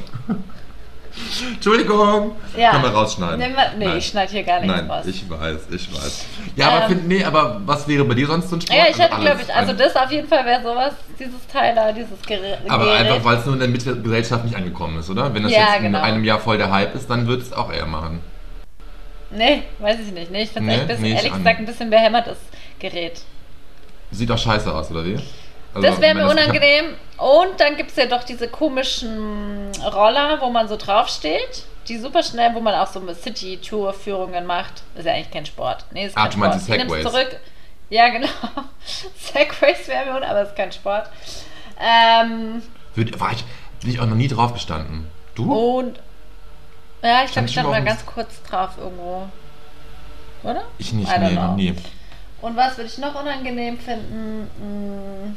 Entschuldigung. 1.54 2.32
Ja. 2.56 2.70
Kann 2.70 2.82
man 2.82 2.92
rausschneiden. 2.94 3.38
Nee, 3.38 3.48
nee 3.78 3.84
Nein. 3.86 3.98
ich 3.98 4.06
schneide 4.06 4.32
hier 4.32 4.42
gar 4.42 4.60
nichts 4.60 4.76
Nein, 4.76 4.90
raus. 4.90 5.06
ich 5.06 5.28
weiß, 5.28 5.56
ich 5.70 5.92
weiß. 5.94 6.24
Ja, 6.56 6.68
aber, 6.68 6.82
Ähm. 6.84 6.88
find, 6.88 7.08
nee, 7.08 7.24
aber 7.24 7.60
was 7.66 7.86
wäre 7.88 8.04
bei 8.04 8.14
dir 8.14 8.26
sonst 8.26 8.48
so 8.48 8.56
ein 8.56 8.60
Sport? 8.60 8.78
ja, 8.78 8.84
ich 8.88 8.98
hätte, 8.98 9.12
alles. 9.12 9.24
glaube 9.26 9.42
ich, 9.42 9.54
also 9.54 9.72
das 9.72 9.96
auf 9.96 10.10
jeden 10.10 10.28
Fall 10.28 10.44
wäre 10.46 10.62
sowas, 10.62 10.94
dieses 11.18 11.46
Teil 11.46 11.74
da, 11.74 11.92
dieses 11.92 12.20
Gerät. 12.26 12.58
Aber 12.68 12.92
einfach, 12.92 13.22
weil 13.24 13.36
es 13.38 13.44
nur 13.44 13.54
in 13.54 13.60
der 13.60 13.68
Mitte 13.68 13.92
der 13.92 14.02
Gesellschaft 14.02 14.44
nicht 14.44 14.56
angekommen 14.56 14.98
ist, 15.00 15.10
oder? 15.10 15.32
Wenn 15.34 15.42
das 15.42 15.52
Ja, 15.52 15.58
jetzt 15.72 15.82
genau. 15.82 15.98
in 15.98 16.04
einem 16.04 16.24
Jahr 16.24 16.38
voll 16.38 16.58
der 16.58 16.70
Hype 16.70 16.94
ist, 16.94 17.08
dann 17.10 17.26
würde 17.26 17.42
es 17.42 17.52
auch 17.52 17.72
eher 17.72 17.86
machen. 17.86 18.20
Nee, 19.30 19.62
weiß 19.78 19.98
ich 20.00 20.12
nicht. 20.12 20.30
Nee, 20.30 20.42
ich 20.42 20.50
finde 20.50 20.68
Nee, 20.68 20.74
es 20.74 20.78
echt, 20.80 20.88
bisschen- 20.88 21.02
nee, 21.02 21.12
ehrlich 21.14 21.32
gesagt, 21.32 21.58
ein 21.58 21.66
bisschen 21.66 21.90
behämmertes 21.90 22.38
Gerät. 22.78 23.20
Sieht 24.10 24.28
doch 24.30 24.38
scheiße 24.38 24.72
aus, 24.74 24.90
oder 24.90 25.04
wie? 25.04 25.16
Also, 25.74 25.86
Das 25.86 26.00
wäre 26.00 26.14
mir 26.14 26.28
unangenehm. 26.28 26.94
Und 27.16 27.58
dann 27.60 27.76
gibt 27.76 27.90
es 27.90 27.96
ja 27.96 28.06
doch 28.06 28.24
diese 28.24 28.48
komischen 28.48 29.70
Roller, 29.84 30.40
wo 30.40 30.50
man 30.50 30.68
so 30.68 30.76
draufsteht. 30.76 31.64
Die 31.88 31.98
super 31.98 32.22
schnell, 32.22 32.54
wo 32.54 32.60
man 32.60 32.74
auch 32.74 32.86
so 32.86 33.00
City-Tour-Führungen 33.12 34.46
macht. 34.46 34.82
Ist 34.94 35.06
ja 35.06 35.12
eigentlich 35.12 35.30
kein 35.30 35.46
Sport. 35.46 35.84
Nee, 35.92 36.06
ist 36.06 36.16
Ah, 36.16 36.22
kein 36.22 36.30
du 36.32 36.38
meinst 36.38 36.64
Sport. 36.66 36.80
Segways. 36.80 37.02
zurück. 37.04 37.40
Ja, 37.88 38.08
genau. 38.08 38.28
Segways 39.16 39.88
wäre 39.88 40.06
mir 40.06 40.16
un, 40.16 40.22
aber 40.22 40.42
ist 40.42 40.56
kein 40.56 40.70
Sport. 40.72 41.08
Ähm, 41.80 42.62
Würde, 42.94 43.18
war 43.18 43.32
ich, 43.32 43.44
bin 43.80 43.90
ich 43.90 44.00
auch 44.00 44.06
noch 44.06 44.14
nie 44.16 44.28
drauf 44.28 44.52
gestanden. 44.52 45.10
Du? 45.34 45.52
und 45.52 45.98
ja, 47.02 47.24
ich 47.24 47.32
glaube, 47.32 47.46
ich 47.46 47.52
stand 47.52 47.70
mal 47.70 47.82
ganz 47.82 48.04
kurz 48.04 48.42
drauf 48.42 48.70
irgendwo. 48.78 49.26
Oder? 50.42 50.62
Ich 50.78 50.92
nicht, 50.92 51.10
nee, 51.18 51.32
noch 51.34 51.56
nie. 51.56 51.74
Und 52.42 52.56
was 52.56 52.76
würde 52.76 52.88
ich 52.90 52.98
noch 52.98 53.14
unangenehm 53.20 53.78
finden? 53.78 54.50
Hm. 54.60 55.36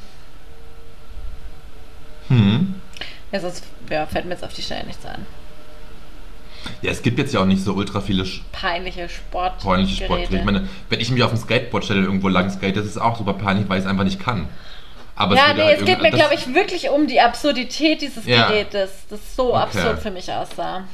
Ja, 3.33 3.39
sonst 3.41 3.65
ja, 3.89 4.05
fällt 4.05 4.25
mir 4.25 4.31
jetzt 4.35 4.43
auf 4.45 4.53
die 4.53 4.61
Stelle 4.61 4.85
nichts 4.85 5.05
ein. 5.05 5.25
Ja, 6.81 6.91
es 6.91 7.01
gibt 7.01 7.19
jetzt 7.19 7.33
ja 7.33 7.41
auch 7.41 7.45
nicht 7.45 7.61
so 7.63 7.73
ultra 7.73 7.99
viele 7.99 8.23
sch- 8.23 8.39
Peinliche 8.53 9.09
Sport. 9.09 9.59
peinliche 9.61 10.05
Sportgeräte. 10.05 10.37
Ich 10.37 10.43
meine, 10.45 10.69
wenn 10.89 10.99
ich 11.01 11.11
mich 11.11 11.21
auf 11.23 11.31
dem 11.31 11.37
Skateboard 11.39 11.83
stelle 11.83 12.03
irgendwo 12.03 12.29
lang 12.29 12.49
skate, 12.49 12.77
das 12.77 12.85
ist 12.85 12.97
auch 12.97 13.17
super 13.17 13.33
peinlich, 13.33 13.67
weil 13.67 13.79
ich 13.79 13.83
es 13.83 13.89
einfach 13.89 14.05
nicht 14.05 14.19
kann. 14.23 14.47
Aber 15.15 15.35
ja, 15.35 15.47
würde 15.47 15.59
nee, 15.59 15.65
halt 15.67 15.79
es 15.79 15.85
geht 15.85 16.01
mir, 16.01 16.11
glaube 16.11 16.33
ich, 16.35 16.53
wirklich 16.53 16.89
um 16.89 17.05
die 17.07 17.19
Absurdität 17.19 18.01
dieses 18.01 18.25
Ja. 18.25 18.47
Gerätes, 18.47 18.91
das 19.09 19.35
so 19.35 19.49
Okay. 19.53 19.61
absurd 19.63 19.99
für 19.99 20.11
mich 20.11 20.31
aussah. 20.31 20.85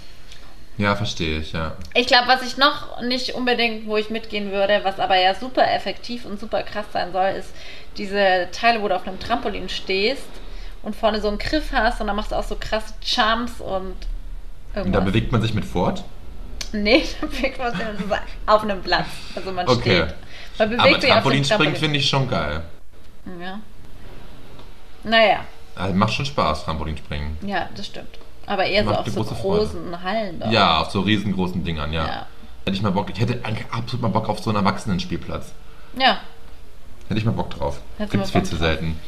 Ja, 0.78 0.96
verstehe 0.96 1.40
ich, 1.40 1.52
ja. 1.52 1.74
Ich 1.94 2.08
glaube, 2.08 2.28
was 2.30 2.42
ich 2.42 2.58
noch 2.58 3.02
nicht 3.02 3.36
unbedingt, 3.36 3.86
wo 3.86 3.98
ich 3.98 4.10
mitgehen 4.10 4.52
würde, 4.52 4.80
was 4.84 4.98
aber 4.98 5.18
ja 5.20 5.36
super 5.36 5.70
effektiv 5.74 6.26
und 6.26 6.40
super 6.40 6.64
krass 6.64 6.86
sein 6.94 7.12
soll, 7.12 7.32
ist 7.38 7.50
diese 7.98 8.48
Teile, 8.54 8.82
wo 8.82 8.88
du 8.88 8.96
auf 8.96 9.06
einem 9.06 9.20
Trampolin 9.20 9.68
stehst 9.70 10.24
und 10.84 10.96
vorne 10.96 11.22
so 11.22 11.28
einen 11.28 11.38
Griff 11.38 11.72
hast 11.74 12.02
und 12.02 12.08
dann 12.08 12.16
machst 12.16 12.32
du 12.32 12.36
auch 12.36 12.44
so 12.44 12.56
krasse 12.60 12.94
Jumps 13.04 13.60
und 13.62 13.70
Und 13.70 13.96
da 14.74 14.80
irgendwas. 14.82 15.04
bewegt 15.06 15.32
man 15.32 15.42
sich 15.42 15.54
mit 15.54 15.66
fort. 15.66 16.04
nee, 16.72 17.04
da 17.22 17.28
bewegt 17.28 17.58
man 17.60 17.72
sich 17.76 17.86
auf 18.46 18.64
einem 18.64 18.82
Platz. 18.82 19.08
Also 19.36 19.52
man 19.52 19.68
Okay. 19.68 20.04
steht. 20.06 20.16
Man 20.58 20.70
bewegt 20.70 20.84
Aber 20.86 21.02
sich 21.02 21.10
Trampolinspringen 21.10 21.48
Trampolin. 21.74 21.76
finde 21.76 22.00
ich 22.00 22.10
schon 22.10 22.30
geil. 22.30 22.64
Ja. 23.40 23.60
Naja, 25.04 25.40
Also 25.76 25.94
macht 25.96 26.14
schon 26.14 26.26
Spaß, 26.26 26.66
Trampolinspringen. 26.66 27.38
ja, 27.42 27.70
das 27.76 27.86
stimmt. 27.86 28.18
Aber 28.46 28.66
eher 28.66 28.84
so 28.84 28.92
auf 28.92 29.08
so 29.08 29.14
große 29.24 29.36
Freude. 29.36 29.66
großen 29.66 30.04
Hallen. 30.04 30.40
Doch. 30.40 30.52
Ja, 30.52 30.80
auf 30.82 30.90
so 30.92 31.02
riesengroßen 31.02 31.64
Dingern, 31.64 31.94
ja. 31.94 32.06
Ja. 32.08 32.26
Hätte 32.66 32.76
ich 32.76 32.82
mal 32.82 32.92
Bock. 32.92 33.10
Ich 33.12 33.20
hätte 33.20 33.40
eigentlich 33.46 33.66
absolut 33.72 34.02
mal 34.02 34.10
Bock 34.10 34.28
auf 34.28 34.40
so 34.40 34.50
einen 34.50 34.58
Erwachsenenspielplatz. 34.58 35.54
Ja. 35.98 36.20
Hätte 37.10 37.20
ich 37.20 37.26
mal 37.26 37.32
Bock 37.32 37.50
drauf. 37.50 37.82
Hättest 37.98 38.12
Gibt's 38.14 38.28
mal 38.28 38.32
viel 38.32 38.42
Bock 38.42 38.50
zu 38.50 38.56
drauf. 38.56 38.66
selten. 38.66 39.00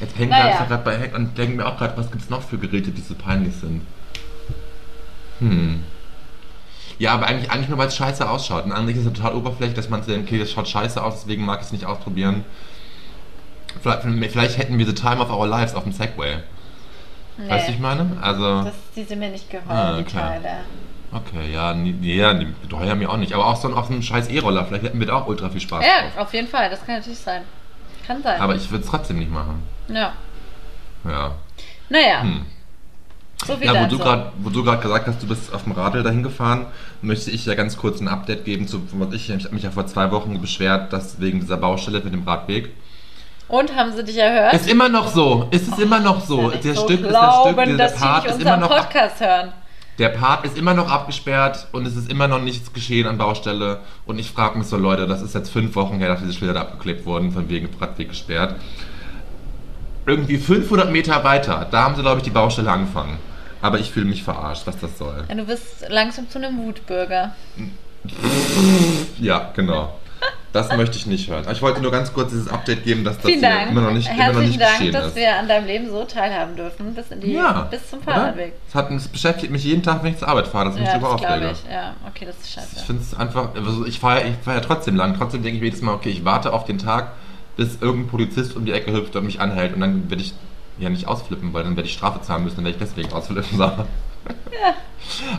Jetzt 0.00 0.18
hängen 0.18 0.30
Naja. 0.30 0.44
naja. 0.46 0.64
gerade 0.64 0.82
bei 0.82 0.98
Hack 0.98 1.14
und 1.14 1.36
denken 1.38 1.56
mir 1.56 1.66
auch 1.66 1.76
gerade, 1.78 1.96
was 1.96 2.10
gibt's 2.10 2.28
noch 2.30 2.42
für 2.42 2.58
Geräte, 2.58 2.90
die 2.90 3.00
so 3.02 3.14
peinlich 3.14 3.54
sind. 3.54 3.82
Hm. 5.40 5.84
Ja, 6.98 7.12
aber 7.14 7.26
eigentlich, 7.26 7.50
eigentlich 7.50 7.68
nur, 7.68 7.78
weil 7.78 7.88
es 7.88 7.96
scheiße 7.96 8.28
ausschaut. 8.28 8.64
Und 8.64 8.72
eigentlich 8.72 8.96
ist 8.96 9.06
es 9.06 9.12
total 9.12 9.34
oberflächlich, 9.34 9.74
dass 9.76 9.88
man 9.88 10.04
denkt, 10.04 10.26
okay, 10.28 10.38
das 10.38 10.50
schaut 10.50 10.68
scheiße 10.68 11.02
aus, 11.02 11.20
deswegen 11.20 11.44
mag 11.44 11.60
ich 11.60 11.66
es 11.66 11.72
nicht 11.72 11.86
ausprobieren. 11.86 12.44
Vielleicht, 13.82 14.02
vielleicht 14.32 14.58
hätten 14.58 14.76
wir 14.78 14.86
The 14.86 14.94
Time 14.94 15.20
of 15.20 15.30
Our 15.30 15.46
Lives 15.46 15.74
auf 15.74 15.84
dem 15.84 15.92
Segway. 15.92 16.38
Nee. 17.38 17.48
Weißt 17.48 17.68
du, 17.68 17.72
ich 17.72 17.78
meine? 17.78 18.18
Also, 18.20 18.64
Das, 18.64 18.74
die 18.96 19.04
sind 19.04 19.18
mir 19.18 19.30
nicht 19.30 19.48
geheuer, 19.48 19.64
Ah, 19.68 19.96
die 19.98 20.04
klar. 20.04 20.28
Teile. 20.30 20.48
Okay, 21.12 21.52
ja, 21.52 21.74
nee, 21.74 21.94
ja, 22.14 22.32
nee, 22.34 22.46
teuer 22.68 22.94
mir 22.94 23.10
auch 23.10 23.16
nicht. 23.16 23.32
Aber 23.32 23.46
auch 23.46 23.56
so 23.56 23.68
auf 23.74 23.90
einem 23.90 24.02
scheiß 24.02 24.28
E-Roller, 24.28 24.64
vielleicht 24.64 24.84
hätten 24.84 24.98
wir 25.00 25.06
da 25.06 25.14
auch 25.16 25.26
ultra 25.26 25.48
viel 25.50 25.60
Spaß 25.60 25.84
Ja, 25.84 26.02
drauf. 26.10 26.26
auf 26.26 26.34
jeden 26.34 26.48
Fall, 26.48 26.70
das 26.70 26.84
kann 26.84 26.96
natürlich 26.96 27.18
sein. 27.18 27.42
Kann 28.06 28.22
sein. 28.22 28.40
Aber 28.40 28.54
ich 28.54 28.70
würde 28.70 28.84
es 28.84 28.90
trotzdem 28.90 29.18
nicht 29.18 29.30
machen. 29.30 29.62
ja. 29.88 30.12
Ja. 31.04 31.32
Naja, 31.88 32.20
Hm. 32.22 32.44
so 33.46 33.56
viel 33.56 33.66
Ja, 33.66 33.82
wo 33.82 33.86
du 33.86 33.96
gerade, 33.98 34.32
wo 34.38 34.50
du 34.50 34.62
gerade 34.62 34.82
gesagt 34.82 35.06
hast, 35.08 35.22
du 35.22 35.26
bist 35.26 35.52
auf 35.54 35.64
dem 35.64 35.72
Radl 35.72 36.02
dahin 36.02 36.22
gefahren, 36.22 36.66
möchte 37.00 37.30
ich 37.30 37.46
ja 37.46 37.54
ganz 37.54 37.76
kurz 37.78 38.00
ein 38.00 38.08
Update 38.08 38.44
geben 38.44 38.68
zu 38.68 38.82
was 38.92 39.14
ich, 39.14 39.30
ich 39.30 39.44
habe 39.44 39.54
mich 39.54 39.64
ja 39.64 39.70
vor 39.70 39.86
zwei 39.86 40.10
Wochen 40.12 40.40
beschwert, 40.42 40.92
dass 40.92 41.20
wegen 41.20 41.40
dieser 41.40 41.56
Baustelle 41.56 42.00
mit 42.00 42.12
dem 42.12 42.22
Radweg. 42.28 42.68
Und 43.48 43.74
haben 43.74 43.92
sie 43.92 44.04
dich 44.04 44.18
erhört? 44.18 44.52
Ist 44.52 44.68
immer 44.70 44.88
noch 44.90 45.08
so, 45.08 45.48
ist 45.50 45.66
es 45.72 45.78
immer 45.78 45.98
noch 46.00 46.20
so. 46.20 46.50
Nicht 46.50 46.64
Der 46.64 46.74
so 46.74 46.84
Stück 46.84 47.00
ist 47.00 47.10
das 47.10 47.10
glauben, 47.10 47.62
Stück, 47.64 47.78
dass 47.78 47.96
Part 47.96 48.24
ist 48.26 48.40
immer 48.42 48.56
noch 48.58 48.68
Podcast 48.68 49.20
hören. 49.20 49.52
Der 50.00 50.08
Part 50.08 50.46
ist 50.46 50.56
immer 50.56 50.72
noch 50.72 50.90
abgesperrt 50.90 51.68
und 51.72 51.86
es 51.86 51.94
ist 51.94 52.10
immer 52.10 52.26
noch 52.26 52.40
nichts 52.40 52.72
geschehen 52.72 53.06
an 53.06 53.18
Baustelle 53.18 53.80
und 54.06 54.18
ich 54.18 54.30
frage 54.30 54.56
mich 54.56 54.66
so 54.66 54.78
Leute, 54.78 55.06
das 55.06 55.20
ist 55.20 55.34
jetzt 55.34 55.50
fünf 55.50 55.76
Wochen 55.76 55.98
her, 55.98 56.08
dass 56.08 56.20
diese 56.20 56.32
Schilder 56.32 56.54
da 56.54 56.60
abgeklebt 56.62 57.04
wurden, 57.04 57.32
von 57.32 57.50
wegen 57.50 57.68
Radweg 57.78 58.08
gesperrt. 58.08 58.54
Irgendwie 60.06 60.38
500 60.38 60.90
Meter 60.90 61.22
weiter, 61.22 61.68
da 61.70 61.82
haben 61.82 61.96
sie 61.96 62.02
glaube 62.02 62.16
ich 62.16 62.24
die 62.24 62.30
Baustelle 62.30 62.72
angefangen. 62.72 63.18
Aber 63.60 63.78
ich 63.78 63.90
fühle 63.90 64.06
mich 64.06 64.22
verarscht, 64.22 64.66
was 64.66 64.78
das 64.78 64.96
soll. 64.96 65.22
Ja, 65.28 65.34
du 65.34 65.46
wirst 65.46 65.86
langsam 65.90 66.30
zu 66.30 66.38
einem 66.38 66.56
Wutbürger. 66.64 67.34
Ja, 69.18 69.50
genau. 69.54 70.00
Das 70.52 70.76
möchte 70.76 70.96
ich 70.96 71.06
nicht 71.06 71.30
hören. 71.30 71.44
Ich 71.52 71.62
wollte 71.62 71.80
nur 71.80 71.92
ganz 71.92 72.12
kurz 72.12 72.30
dieses 72.30 72.48
Update 72.48 72.82
geben, 72.82 73.04
dass 73.04 73.18
das 73.18 73.30
immer 73.30 73.80
noch 73.82 73.92
nicht, 73.92 74.08
immer 74.08 74.16
noch 74.16 74.24
Herzlichen 74.24 74.48
nicht 74.48 74.60
Dank, 74.60 74.78
geschehen 74.78 74.92
dass 74.92 75.06
ist. 75.06 75.14
wir 75.16 75.36
an 75.36 75.46
deinem 75.46 75.66
Leben 75.66 75.88
so 75.90 76.04
teilhaben 76.04 76.56
dürfen, 76.56 76.92
bis, 76.92 77.08
in 77.12 77.20
die, 77.20 77.32
ja, 77.34 77.68
bis 77.70 77.88
zum? 77.88 78.02
Fahrradweg. 78.02 78.54
Es, 78.68 78.74
hat, 78.74 78.90
es 78.90 79.06
beschäftigt 79.06 79.52
mich 79.52 79.62
jeden 79.62 79.82
Tag, 79.84 80.02
wenn 80.02 80.12
ich 80.12 80.18
zur 80.18 80.26
Arbeit 80.26 80.48
fahre, 80.48 80.64
dass 80.66 80.74
ich 80.74 80.80
Ja, 80.80 80.86
mich 80.86 80.92
darüber 81.02 81.14
aufrege. 81.14 81.52
ich. 81.52 81.72
Ja, 81.72 81.94
okay, 82.08 82.26
das 82.26 82.34
ist 82.38 82.46
Ich 82.48 82.52
scheiße. 82.54 82.84
finde 82.84 83.02
es 83.02 83.14
einfach, 83.14 83.54
also 83.54 83.86
ich 83.86 84.00
fahre 84.00 84.22
ich 84.24 84.34
fahr 84.44 84.54
ja 84.54 84.60
trotzdem 84.60 84.96
lang. 84.96 85.14
Trotzdem 85.16 85.42
denke 85.44 85.56
ich 85.56 85.60
mir 85.60 85.68
jedes 85.68 85.82
Mal, 85.82 85.94
okay, 85.94 86.10
ich 86.10 86.24
warte 86.24 86.52
auf 86.52 86.64
den 86.64 86.78
Tag, 86.78 87.12
bis 87.56 87.78
irgendein 87.80 88.10
Polizist 88.10 88.56
um 88.56 88.64
die 88.64 88.72
Ecke 88.72 88.92
hüpft 88.92 89.14
und 89.14 89.26
mich 89.26 89.40
anhält 89.40 89.74
und 89.74 89.80
dann 89.80 90.10
werde 90.10 90.22
ich 90.24 90.34
ja 90.80 90.88
nicht 90.90 91.06
ausflippen, 91.06 91.52
weil 91.52 91.62
dann 91.62 91.76
werde 91.76 91.88
ich 91.88 91.94
Strafe 91.94 92.22
zahlen 92.22 92.42
müssen, 92.42 92.56
dann 92.56 92.64
werde 92.64 92.76
ich 92.76 92.82
deswegen 92.84 93.12
ausflippen. 93.12 93.56
So. 93.56 93.70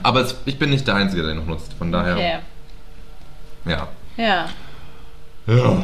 Aber 0.02 0.22
es, 0.22 0.36
ich 0.46 0.58
bin 0.58 0.70
nicht 0.72 0.88
der 0.88 0.96
Einzige, 0.96 1.22
der 1.22 1.32
ihn 1.34 1.38
noch 1.38 1.46
nutzt, 1.46 1.74
von 1.74 1.92
daher, 1.92 2.16
Okay. 2.16 2.40
ja. 3.66 3.88
Ja. 4.18 4.50
Ja. 5.48 5.84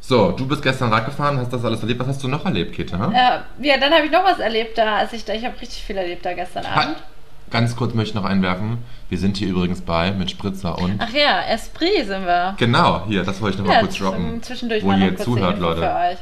So, 0.00 0.32
du 0.32 0.46
bist 0.48 0.62
gestern 0.62 0.92
Rad 0.92 1.04
gefahren, 1.06 1.38
hast 1.38 1.52
das 1.52 1.64
alles 1.64 1.80
erlebt. 1.80 2.00
Was 2.00 2.08
hast 2.08 2.22
du 2.22 2.28
noch 2.28 2.44
erlebt, 2.44 2.76
ha? 2.92 3.12
Äh, 3.60 3.66
ja, 3.66 3.78
dann 3.78 3.92
habe 3.92 4.04
ich 4.04 4.10
noch 4.10 4.24
was 4.24 4.40
erlebt 4.40 4.76
da, 4.76 4.96
als 4.96 5.12
ich 5.12 5.24
da. 5.24 5.32
Ich 5.32 5.44
habe 5.44 5.58
richtig 5.60 5.82
viel 5.84 5.96
erlebt 5.96 6.24
da 6.24 6.32
gestern 6.32 6.66
Abend. 6.66 6.96
Ha- 6.96 7.02
Ganz 7.50 7.76
kurz 7.76 7.92
möchte 7.92 8.10
ich 8.10 8.14
noch 8.14 8.24
einwerfen. 8.28 8.78
Wir 9.10 9.18
sind 9.18 9.36
hier 9.36 9.48
übrigens 9.48 9.82
bei 9.82 10.10
mit 10.10 10.30
Spritzer 10.30 10.78
und. 10.78 10.96
Ach 10.98 11.10
ja, 11.10 11.42
Esprit 11.42 12.06
sind 12.06 12.24
wir. 12.24 12.54
Genau, 12.58 13.04
hier, 13.06 13.22
das 13.24 13.40
wollte 13.42 13.56
ich 13.56 13.60
noch 13.60 13.66
mal 13.68 13.74
Ja, 13.74 13.80
kurz 13.80 13.96
droppen. 13.98 14.42
zwischendurch 14.42 14.82
wo 14.82 14.86
mal 14.88 14.98
noch 14.98 15.04
ihr 15.06 15.10
kurz 15.14 15.24
zuhört, 15.24 15.56
Info 15.58 15.62
Leute. 15.68 15.80
Für 15.82 15.94
euch. 15.94 16.18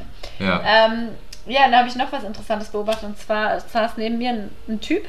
Ja. 0.47 0.61
Ähm, 0.65 1.07
ja, 1.47 1.69
da 1.71 1.77
habe 1.79 1.87
ich 1.87 1.95
noch 1.95 2.11
was 2.11 2.23
Interessantes 2.25 2.67
beobachtet. 2.69 3.05
Und 3.05 3.17
zwar 3.17 3.57
saß 3.61 3.91
neben 3.95 4.17
mir 4.17 4.29
ein, 4.31 4.49
ein 4.67 4.81
Typ 4.81 5.05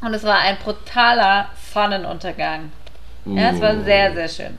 und 0.00 0.14
es 0.14 0.24
war 0.24 0.38
ein 0.38 0.56
brutaler 0.64 1.48
Sonnenuntergang. 1.74 2.72
Ja, 3.26 3.50
es 3.50 3.60
war 3.60 3.74
Uh. 3.74 3.84
sehr, 3.84 4.14
sehr 4.14 4.28
schön. 4.28 4.58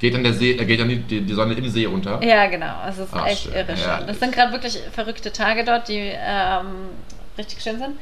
Geht 0.00 0.14
dann 0.14 0.24
der 0.24 0.32
See, 0.32 0.52
äh, 0.52 0.64
geht 0.64 0.80
dann 0.80 0.88
die, 0.88 0.98
die, 0.98 1.20
die 1.20 1.34
Sonne 1.34 1.54
im 1.54 1.68
See 1.68 1.86
unter? 1.86 2.22
Ja, 2.24 2.46
genau. 2.46 2.74
Es 2.88 2.98
ist 2.98 3.10
Ach, 3.12 3.26
echt 3.26 3.44
schön, 3.44 3.52
irre 3.52 3.76
schön. 3.76 4.06
Das 4.06 4.18
sind 4.18 4.34
gerade 4.34 4.50
wirklich 4.52 4.78
verrückte 4.92 5.30
Tage 5.30 5.62
dort, 5.62 5.88
die 5.88 6.12
ähm, 6.14 6.88
richtig 7.36 7.62
schön 7.62 7.78
sind. 7.78 7.98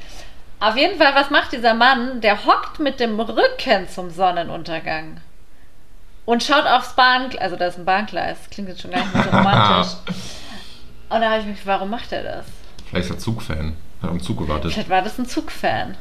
Auf 0.61 0.77
jeden 0.77 0.97
Fall, 0.99 1.15
was 1.15 1.31
macht 1.31 1.53
dieser 1.53 1.75
Mann? 1.75 2.21
Der 2.21 2.47
hockt 2.47 2.79
mit 2.79 3.01
dem 3.01 3.19
Rücken 3.19 3.89
zum 3.89 4.11
Sonnenuntergang 4.11 5.21
und 6.25 6.43
schaut 6.43 6.67
aufs 6.67 6.95
Bahngleis. 6.95 7.41
Also, 7.41 7.57
da 7.57 7.67
ist 7.67 7.79
ein 7.79 7.85
Bahngleis. 7.85 8.39
Klingt 8.51 8.69
jetzt 8.69 8.83
schon 8.83 8.91
gar 8.93 9.01
nicht 9.01 9.15
mehr 9.15 9.25
so 9.25 9.31
romantisch. 9.31 9.95
Und 11.11 11.23
da 11.23 11.31
habe 11.31 11.41
ich 11.41 11.47
mich, 11.47 11.65
warum 11.65 11.89
macht 11.89 12.13
er 12.13 12.23
das? 12.23 12.45
Vielleicht 12.85 13.07
ist 13.07 13.17
er 13.17 13.19
Zugfan. 13.19 13.77
Hat 14.03 14.11
am 14.11 14.21
Zug 14.21 14.37
gewartet. 14.37 14.75
Vielleicht 14.75 14.91
war 14.91 15.01
das 15.01 15.19
ein 15.19 15.25
Zugfan. 15.25 15.97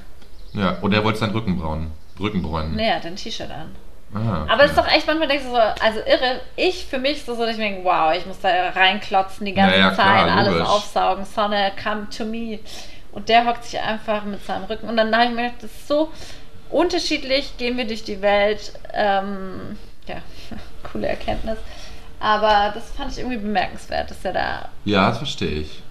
Ja, 0.52 0.80
oder 0.82 0.98
er 0.98 1.04
wollte 1.06 1.20
seinen 1.20 1.32
Rücken 1.32 1.58
brauen. 1.58 1.92
Rücken 2.20 2.42
bräunen. 2.42 2.76
Nee, 2.76 2.90
er 2.90 2.98
hat 2.98 3.06
ein 3.06 3.16
T-Shirt 3.16 3.50
an. 3.50 3.74
Ah, 4.14 4.46
Aber 4.50 4.64
es 4.64 4.72
ist 4.72 4.78
doch 4.78 4.88
echt, 4.88 5.06
manchmal 5.06 5.28
denkst 5.28 5.46
du 5.46 5.52
so, 5.52 5.58
also 5.58 6.00
irre, 6.00 6.40
ich 6.56 6.86
für 6.86 6.98
mich 6.98 7.24
so, 7.26 7.36
dass 7.36 7.52
ich 7.52 7.58
mir 7.58 7.66
denke, 7.66 7.84
wow, 7.84 8.14
ich 8.16 8.26
muss 8.26 8.40
da 8.40 8.50
reinklotzen 8.70 9.46
die 9.46 9.54
ganze 9.54 9.76
Ja, 9.76 9.90
ja, 9.90 9.94
klar, 9.94 10.26
Zeit, 10.28 10.36
alles 10.36 10.54
logisch. 10.54 10.68
aufsaugen, 10.70 11.26
Sonne, 11.26 11.72
come 11.84 12.08
to 12.16 12.24
me. 12.26 12.60
Und 13.12 13.28
der 13.30 13.46
hockt 13.46 13.66
sich 13.66 13.80
einfach 13.80 14.24
mit 14.24 14.46
seinem 14.46 14.64
Rücken. 14.66 14.88
Und 14.88 14.96
dann 14.98 15.14
habe 15.14 15.26
ich 15.26 15.32
mir 15.32 15.44
gedacht, 15.44 15.64
das 15.64 15.72
ist 15.72 15.88
so 15.88 16.12
unterschiedlich, 16.70 17.58
gehen 17.58 17.78
wir 17.78 17.86
durch 17.88 18.04
die 18.04 18.22
Welt. 18.22 18.74
Ähm, 18.94 19.78
ja, 20.08 20.18
coole 20.92 21.08
Erkenntnis. 21.08 21.58
Aber 22.20 22.72
das 22.74 22.90
fand 22.92 23.12
ich 23.12 23.20
irgendwie 23.20 23.38
bemerkenswert, 23.38 24.10
dass 24.10 24.24
er 24.24 24.34
da, 24.34 24.70
Ja, 24.86 25.10
das 25.10 25.18
verstehe 25.20 25.60
ich. 25.62 25.82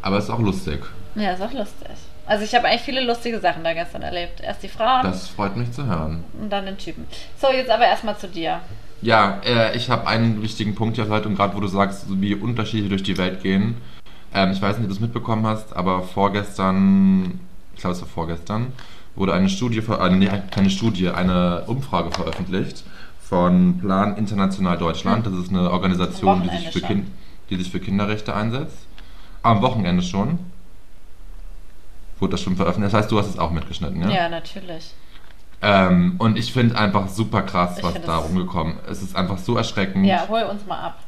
Aber 0.00 0.18
es 0.18 0.24
ist 0.24 0.30
auch 0.30 0.38
lustig. 0.38 0.80
ja, 1.16 1.32
ist 1.32 1.42
auch 1.42 1.52
lustig. 1.52 1.88
Also 2.28 2.44
ich 2.44 2.54
habe 2.54 2.68
eigentlich 2.68 2.82
viele 2.82 3.02
lustige 3.04 3.40
Sachen 3.40 3.64
da 3.64 3.72
gestern 3.72 4.02
erlebt. 4.02 4.40
Erst 4.42 4.62
die 4.62 4.68
Frauen 4.68 5.02
Das 5.02 5.28
freut 5.28 5.56
mich 5.56 5.72
zu 5.72 5.86
hören. 5.86 6.24
und 6.38 6.50
dann 6.50 6.66
den 6.66 6.76
Typen. 6.76 7.06
So, 7.40 7.50
jetzt 7.50 7.70
aber 7.70 7.86
erstmal 7.86 8.18
zu 8.18 8.28
dir. 8.28 8.60
Ja, 9.00 9.40
äh, 9.46 9.74
ich 9.74 9.88
habe 9.88 10.06
einen 10.06 10.42
wichtigen 10.42 10.74
Punkt 10.74 10.96
hier 10.96 11.08
heute 11.08 11.28
und 11.28 11.36
gerade 11.36 11.56
wo 11.56 11.60
du 11.60 11.68
sagst, 11.68 12.04
wie 12.20 12.34
Unterschiede 12.34 12.90
durch 12.90 13.02
die 13.02 13.16
Welt 13.16 13.42
gehen. 13.42 13.76
Ähm, 14.34 14.50
ich 14.50 14.60
weiß 14.60 14.76
nicht, 14.76 14.84
ob 14.84 14.90
du 14.90 14.94
es 14.94 15.00
mitbekommen 15.00 15.46
hast, 15.46 15.74
aber 15.74 16.02
vorgestern, 16.02 17.40
ich 17.74 17.80
glaube 17.80 17.94
es 17.94 18.02
war 18.02 18.08
vorgestern, 18.08 18.72
wurde 19.14 19.32
eine 19.32 19.48
Studie, 19.48 19.78
äh, 19.78 20.10
nee, 20.10 20.28
keine 20.50 20.68
Studie, 20.68 21.08
eine 21.08 21.62
Umfrage 21.66 22.10
veröffentlicht 22.10 22.84
von 23.22 23.78
Plan 23.78 24.16
International 24.18 24.76
Deutschland. 24.76 25.26
Das 25.26 25.32
ist 25.32 25.48
eine 25.48 25.70
Organisation, 25.70 26.42
die 26.42 26.56
sich, 26.56 26.70
für 26.70 26.80
kind, 26.80 27.08
die 27.48 27.56
sich 27.56 27.70
für 27.70 27.80
Kinderrechte 27.80 28.34
einsetzt. 28.34 28.86
Am 29.42 29.62
Wochenende 29.62 30.02
schon. 30.02 30.38
Wurde 32.20 32.32
das 32.32 32.40
schon 32.42 32.56
veröffentlicht. 32.56 32.92
Das 32.92 33.02
heißt, 33.02 33.12
du 33.12 33.18
hast 33.18 33.28
es 33.28 33.38
auch 33.38 33.50
mitgeschnitten, 33.50 34.00
ja? 34.02 34.10
Ja, 34.10 34.28
natürlich. 34.28 34.94
Ähm, 35.60 36.14
und 36.18 36.38
ich 36.38 36.52
finde 36.52 36.78
einfach 36.78 37.08
super 37.08 37.42
krass, 37.42 37.78
was 37.82 37.94
da 38.02 38.16
rumgekommen 38.16 38.74
ist. 38.90 38.98
Es 38.98 39.02
ist 39.02 39.16
einfach 39.16 39.38
so 39.38 39.56
erschreckend. 39.56 40.06
Ja, 40.06 40.26
hol 40.28 40.42
uns 40.42 40.64
mal 40.66 40.78
ab. 40.78 41.00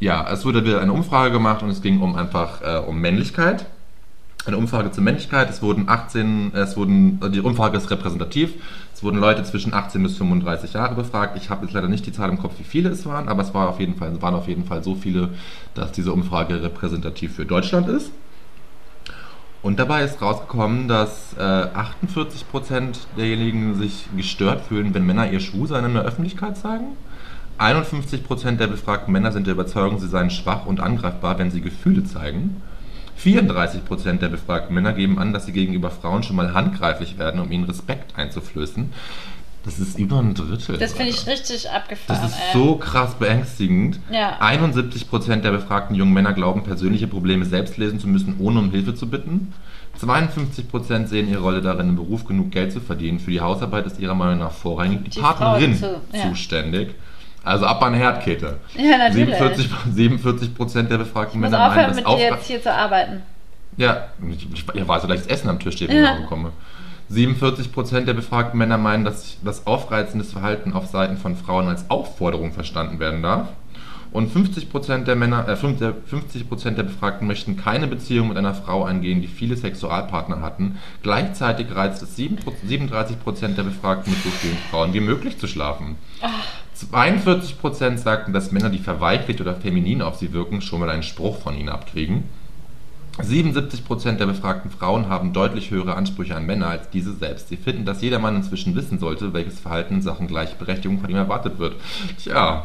Ja, 0.00 0.28
es 0.30 0.44
wurde 0.44 0.64
wieder 0.64 0.80
eine 0.80 0.92
Umfrage 0.92 1.30
gemacht 1.30 1.62
und 1.62 1.70
es 1.70 1.80
ging 1.80 2.00
um 2.02 2.16
einfach 2.16 2.60
äh, 2.60 2.78
um 2.86 3.00
Männlichkeit. 3.00 3.64
Eine 4.44 4.58
Umfrage 4.58 4.92
zur 4.92 5.02
Männlichkeit. 5.02 5.48
Es 5.48 5.62
wurden 5.62 5.88
18, 5.88 6.54
äh, 6.54 6.58
es 6.58 6.76
wurden, 6.76 7.20
die 7.32 7.40
Umfrage 7.40 7.78
ist 7.78 7.90
repräsentativ. 7.90 8.52
Es 8.94 9.02
wurden 9.02 9.18
Leute 9.18 9.42
zwischen 9.44 9.72
18 9.72 10.02
bis 10.02 10.18
35 10.18 10.74
Jahre 10.74 10.94
befragt. 10.94 11.36
Ich 11.38 11.48
habe 11.48 11.64
jetzt 11.64 11.72
leider 11.72 11.88
nicht 11.88 12.04
die 12.04 12.12
Zahl 12.12 12.28
im 12.28 12.38
Kopf, 12.38 12.54
wie 12.58 12.64
viele 12.64 12.90
es 12.90 13.06
waren, 13.06 13.28
aber 13.28 13.42
es 13.42 13.54
war 13.54 13.70
auf 13.70 13.80
jeden 13.80 13.96
Fall, 13.96 14.20
waren 14.20 14.34
auf 14.34 14.48
jeden 14.48 14.64
Fall 14.64 14.84
so 14.84 14.94
viele, 14.94 15.30
dass 15.74 15.92
diese 15.92 16.12
Umfrage 16.12 16.62
repräsentativ 16.62 17.34
für 17.34 17.46
Deutschland 17.46 17.88
ist. 17.88 18.10
Und 19.66 19.80
dabei 19.80 20.04
ist 20.04 20.22
rausgekommen, 20.22 20.86
dass 20.86 21.34
äh, 21.36 21.40
48% 21.40 22.98
derjenigen 23.16 23.74
sich 23.74 24.06
gestört 24.16 24.60
fühlen, 24.60 24.94
wenn 24.94 25.04
Männer 25.04 25.28
ihr 25.28 25.40
Schwulsein 25.40 25.84
in 25.86 25.94
der 25.94 26.04
Öffentlichkeit 26.04 26.56
zeigen. 26.56 26.96
51% 27.58 28.58
der 28.58 28.68
befragten 28.68 29.12
Männer 29.12 29.32
sind 29.32 29.48
der 29.48 29.54
Überzeugung, 29.54 29.98
sie 29.98 30.06
seien 30.06 30.30
schwach 30.30 30.66
und 30.66 30.78
angreifbar, 30.78 31.40
wenn 31.40 31.50
sie 31.50 31.62
Gefühle 31.62 32.04
zeigen. 32.04 32.62
34% 33.20 34.18
der 34.18 34.28
befragten 34.28 34.72
Männer 34.72 34.92
geben 34.92 35.18
an, 35.18 35.32
dass 35.32 35.46
sie 35.46 35.52
gegenüber 35.52 35.90
Frauen 35.90 36.22
schon 36.22 36.36
mal 36.36 36.54
handgreiflich 36.54 37.18
werden, 37.18 37.40
um 37.40 37.50
ihnen 37.50 37.64
Respekt 37.64 38.16
einzuflößen. 38.16 38.92
Das 39.66 39.78
ist 39.80 39.98
über 39.98 40.20
ein 40.20 40.32
Drittel. 40.32 40.78
Das 40.78 40.92
finde 40.94 41.10
ich 41.10 41.26
richtig 41.26 41.68
abgefahren. 41.70 42.20
Das 42.22 42.30
ist 42.30 42.38
ey. 42.38 42.52
so 42.58 42.76
krass 42.76 43.14
beängstigend. 43.16 43.98
Ja. 44.10 44.38
71% 44.40 45.36
der 45.42 45.50
befragten 45.50 45.94
jungen 45.96 46.12
Männer 46.14 46.32
glauben, 46.32 46.62
persönliche 46.62 47.06
Probleme 47.08 47.44
selbst 47.44 47.76
lösen 47.76 47.98
zu 48.00 48.06
müssen, 48.08 48.36
ohne 48.38 48.60
um 48.60 48.70
Hilfe 48.70 48.94
zu 48.94 49.10
bitten. 49.10 49.52
52% 50.00 51.06
sehen 51.06 51.28
ihre 51.28 51.40
Rolle 51.42 51.60
darin, 51.62 51.88
im 51.90 51.96
Beruf 51.96 52.24
genug 52.24 52.50
Geld 52.52 52.72
zu 52.72 52.80
verdienen. 52.80 53.18
Für 53.18 53.30
die 53.30 53.40
Hausarbeit 53.40 53.86
ist 53.86 53.98
ihrer 53.98 54.14
Meinung 54.14 54.38
nach 54.38 54.52
vorrangig 54.52 55.04
die, 55.04 55.10
Die 55.10 55.20
Partnerin 55.20 55.74
zu- 55.76 56.00
ja. 56.12 56.28
zuständig. 56.28 56.94
Also 57.42 57.64
ab 57.66 57.82
an 57.82 57.94
Herdkette. 57.94 58.58
Ja, 58.76 58.98
natürlich. 58.98 59.36
47, 59.36 59.68
47% 59.94 60.82
der 60.90 60.98
befragten 60.98 61.38
Ich 61.38 61.40
muss 61.42 61.50
Männer 61.50 61.66
aufhören, 61.66 61.86
meinen, 61.86 61.96
mit 61.96 62.04
dass 62.06 62.14
dir 62.16 62.24
Aufra 62.26 62.36
jetzt 62.36 62.46
hier 62.46 62.62
zu 62.62 62.72
arbeiten. 62.74 63.22
ja, 63.76 64.08
ich, 64.30 64.48
ich, 64.52 64.64
ich 64.74 64.88
weiß, 64.88 65.02
gleich 65.06 65.18
das 65.20 65.26
Essen 65.28 65.48
am 65.48 65.58
Tisch 65.58 65.76
steht, 65.76 65.88
wenn 65.88 66.02
Ja. 66.02 66.18
ich 66.20 66.26
komme. 66.26 66.52
47% 67.10 68.04
der 68.04 68.14
befragten 68.14 68.58
Männer 68.58 68.78
meinen, 68.78 69.04
dass 69.04 69.38
das 69.44 69.66
aufreizendes 69.66 70.32
Verhalten 70.32 70.72
auf 70.72 70.86
Seiten 70.86 71.16
von 71.16 71.36
Frauen 71.36 71.68
als 71.68 71.88
Aufforderung 71.90 72.52
verstanden 72.52 72.98
werden 72.98 73.22
darf. 73.22 73.48
Und 74.12 74.32
50% 74.32 75.04
der 75.04 75.16
Männer, 75.16 75.46
äh, 75.48 75.56
50% 75.56 76.78
der 76.78 76.84
Befragten 76.84 77.26
möchten 77.26 77.56
keine 77.56 77.86
Beziehung 77.86 78.28
mit 78.28 78.38
einer 78.38 78.54
Frau 78.54 78.84
eingehen, 78.84 79.20
die 79.20 79.28
viele 79.28 79.56
Sexualpartner 79.56 80.40
hatten. 80.40 80.78
Gleichzeitig 81.02 81.74
reizt 81.74 82.02
es 82.02 82.16
7 82.16 82.38
37% 82.66 83.56
der 83.56 83.64
Befragten 83.64 84.12
mit 84.12 84.22
so 84.22 84.30
vielen 84.30 84.56
Frauen 84.70 84.94
wie 84.94 85.00
möglich 85.00 85.38
zu 85.38 85.46
schlafen. 85.46 85.96
42% 86.74 87.98
sagten, 87.98 88.32
dass 88.32 88.52
Männer, 88.52 88.70
die 88.70 88.78
verweichlicht 88.78 89.40
oder 89.40 89.54
feminin 89.54 90.02
auf 90.02 90.16
sie 90.16 90.32
wirken, 90.32 90.60
schon 90.60 90.80
mal 90.80 90.90
einen 90.90 91.02
Spruch 91.02 91.38
von 91.38 91.56
ihnen 91.56 91.68
abkriegen. 91.68 92.24
77% 93.18 94.16
der 94.16 94.26
befragten 94.26 94.70
Frauen 94.70 95.08
haben 95.08 95.32
deutlich 95.32 95.70
höhere 95.70 95.94
Ansprüche 95.94 96.36
an 96.36 96.44
Männer 96.46 96.68
als 96.68 96.90
diese 96.90 97.14
selbst. 97.14 97.48
Sie 97.48 97.56
finden, 97.56 97.84
dass 97.86 98.02
jeder 98.02 98.18
Mann 98.18 98.36
inzwischen 98.36 98.74
wissen 98.74 98.98
sollte, 98.98 99.32
welches 99.32 99.58
Verhalten 99.58 99.94
in 99.94 100.02
Sachen 100.02 100.26
Gleichberechtigung 100.26 101.00
von 101.00 101.08
ihm 101.08 101.16
erwartet 101.16 101.58
wird. 101.58 101.76
Tja, 102.22 102.64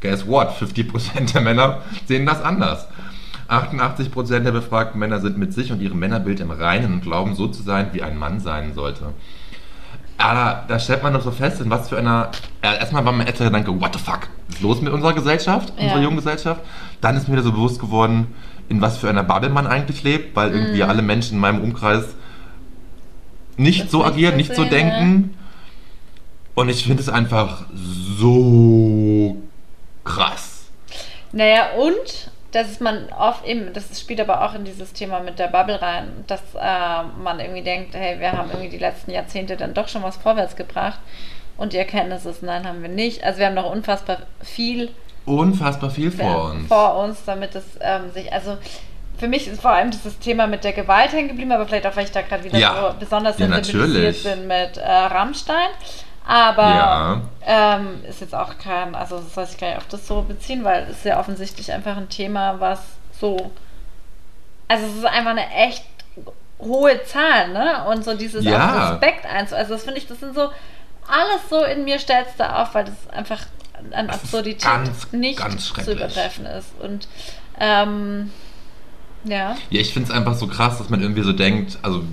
guess 0.00 0.26
what? 0.26 0.50
50% 0.58 1.32
der 1.32 1.40
Männer 1.42 1.82
sehen 2.06 2.24
das 2.24 2.42
anders. 2.42 2.88
88% 3.48 4.40
der 4.40 4.52
befragten 4.52 4.98
Männer 4.98 5.20
sind 5.20 5.36
mit 5.36 5.52
sich 5.52 5.70
und 5.70 5.82
ihrem 5.82 5.98
Männerbild 5.98 6.40
im 6.40 6.50
Reinen 6.50 6.94
und 6.94 7.02
glauben, 7.02 7.34
so 7.34 7.46
zu 7.48 7.62
sein, 7.62 7.90
wie 7.92 8.02
ein 8.02 8.16
Mann 8.16 8.40
sein 8.40 8.72
sollte. 8.72 9.12
Aber 10.16 10.64
da 10.68 10.78
stellt 10.78 11.02
man 11.02 11.12
doch 11.12 11.20
so 11.22 11.30
fest, 11.32 11.60
in 11.60 11.68
was 11.68 11.88
für 11.88 11.98
einer. 11.98 12.30
Erstmal 12.62 13.04
war 13.04 13.12
mein 13.12 13.26
erster 13.26 13.44
Gedanke, 13.44 13.78
what 13.80 13.92
the 13.92 13.98
fuck? 13.98 14.28
Was 14.46 14.56
ist 14.56 14.62
los 14.62 14.80
mit 14.80 14.92
unserer 14.92 15.12
Gesellschaft, 15.12 15.70
unserer 15.76 15.96
Ja. 15.98 16.02
jungen 16.04 16.16
Gesellschaft? 16.16 16.60
Dann 17.00 17.16
ist 17.16 17.28
mir 17.28 17.34
wieder 17.34 17.42
so 17.42 17.52
bewusst 17.52 17.80
geworden, 17.80 18.28
in 18.68 18.80
was 18.80 18.98
für 18.98 19.08
einer 19.08 19.22
Bubble 19.22 19.50
man 19.50 19.66
eigentlich 19.66 20.02
lebt, 20.02 20.34
weil 20.36 20.52
irgendwie 20.52 20.82
alle 20.82 21.02
Menschen 21.02 21.34
in 21.34 21.40
meinem 21.40 21.62
Umkreis 21.62 22.04
nicht 23.56 23.78
Mhm. 23.78 23.82
Das 23.84 23.92
so 23.92 24.04
agieren, 24.04 24.36
nicht 24.36 24.54
so 24.54 24.64
denken. 24.64 25.36
Und 26.54 26.68
ich 26.68 26.84
finde 26.84 27.02
es 27.02 27.08
einfach 27.08 27.66
so 28.18 29.36
krass. 30.04 30.66
Naja, 31.32 31.70
und 31.78 32.30
dass 32.52 32.78
man 32.78 33.08
oft 33.18 33.44
eben, 33.44 33.72
das 33.72 34.00
spielt 34.00 34.20
aber 34.20 34.44
auch 34.44 34.54
in 34.54 34.64
dieses 34.64 34.92
Thema 34.92 35.18
mit 35.18 35.40
der 35.40 35.48
Bubble 35.48 35.82
rein, 35.82 36.24
dass 36.28 36.40
äh, 36.54 37.02
man 37.22 37.40
irgendwie 37.40 37.62
denkt, 37.62 37.94
hey, 37.94 38.20
wir 38.20 38.32
haben 38.32 38.50
irgendwie 38.50 38.68
die 38.68 38.78
letzten 38.78 39.10
Jahrzehnte 39.10 39.56
dann 39.56 39.74
doch 39.74 39.88
schon 39.88 40.04
was 40.04 40.16
vorwärts 40.16 40.54
gebracht. 40.54 41.00
Und 41.56 41.72
die 41.72 41.78
Erkenntnis 41.78 42.26
ist, 42.26 42.42
nein, 42.44 42.66
haben 42.66 42.82
wir 42.82 42.88
nicht. 42.88 43.24
Also 43.24 43.40
wir 43.40 43.46
haben 43.46 43.54
noch 43.54 43.70
unfassbar 43.70 44.18
viel 44.40 44.90
Unfassbar 45.26 45.90
viel 45.90 46.10
vor 46.10 46.24
ja, 46.24 46.34
uns. 46.36 46.68
vor 46.68 46.96
uns, 46.96 47.24
damit 47.24 47.54
es 47.54 47.64
ähm, 47.80 48.10
sich, 48.12 48.30
also 48.32 48.58
für 49.18 49.28
mich 49.28 49.46
ist 49.48 49.62
vor 49.62 49.70
allem 49.70 49.90
dieses 49.90 50.18
Thema 50.18 50.46
mit 50.46 50.64
der 50.64 50.72
Gewalt 50.72 51.12
hängen 51.12 51.28
geblieben, 51.28 51.52
aber 51.52 51.66
vielleicht 51.66 51.86
auch, 51.86 51.96
weil 51.96 52.04
ich 52.04 52.12
da 52.12 52.22
gerade 52.22 52.44
wieder 52.44 52.58
Ja. 52.58 52.90
so 52.92 52.98
besonders 52.98 53.38
Ja, 53.38 53.46
sensibilisiert 53.48 54.22
bin 54.24 54.46
mit 54.48 54.76
äh, 54.76 54.86
Rammstein. 54.90 55.68
Aber 56.26 56.62
Ja. 56.62 57.20
ähm, 57.46 58.02
ist 58.08 58.20
jetzt 58.20 58.34
auch 58.34 58.58
kein, 58.58 58.94
also 58.94 59.18
das 59.18 59.34
soll 59.34 59.46
sich 59.46 59.58
gar 59.58 59.68
nicht 59.68 59.76
auf 59.78 59.88
das 59.88 60.06
so 60.06 60.22
beziehen, 60.22 60.64
weil 60.64 60.84
es 60.84 60.98
ist 60.98 61.04
ja 61.04 61.18
offensichtlich 61.20 61.72
einfach 61.72 61.96
ein 61.96 62.08
Thema, 62.08 62.60
was 62.60 62.80
so, 63.20 63.50
also 64.68 64.86
es 64.86 64.94
ist 64.96 65.04
einfach 65.06 65.30
eine 65.30 65.48
echt 65.54 65.84
hohe 66.58 67.02
Zahl, 67.04 67.48
ne? 67.48 67.84
Und 67.88 68.04
so 68.04 68.14
dieses 68.14 68.44
Ja. 68.44 68.90
Respekt 68.90 69.26
einzu, 69.26 69.54
also 69.54 69.74
das 69.74 69.84
finde 69.84 69.98
ich, 69.98 70.06
das 70.06 70.20
sind 70.20 70.34
so, 70.34 70.48
alles 71.06 71.48
so 71.50 71.62
in 71.64 71.84
mir 71.84 71.98
stellst 71.98 72.40
du 72.40 72.44
auf, 72.50 72.74
weil 72.74 72.84
das 72.86 72.94
einfach 73.12 73.40
an 73.92 74.06
Das 74.08 74.22
Absurdität 74.22 74.62
ganz, 74.62 75.12
nicht 75.12 75.38
ganz 75.38 75.72
zu 75.72 75.92
übertreffen 75.92 76.46
ist. 76.46 76.68
Und 76.80 77.08
ähm, 77.58 78.30
ja. 79.24 79.56
Ja, 79.70 79.80
ich 79.80 79.92
finde 79.92 80.10
es 80.10 80.14
einfach 80.14 80.34
so 80.34 80.46
krass, 80.46 80.78
dass 80.78 80.90
man 80.90 81.00
irgendwie 81.00 81.22
so 81.22 81.32
denkt, 81.32 81.78
also, 81.82 82.04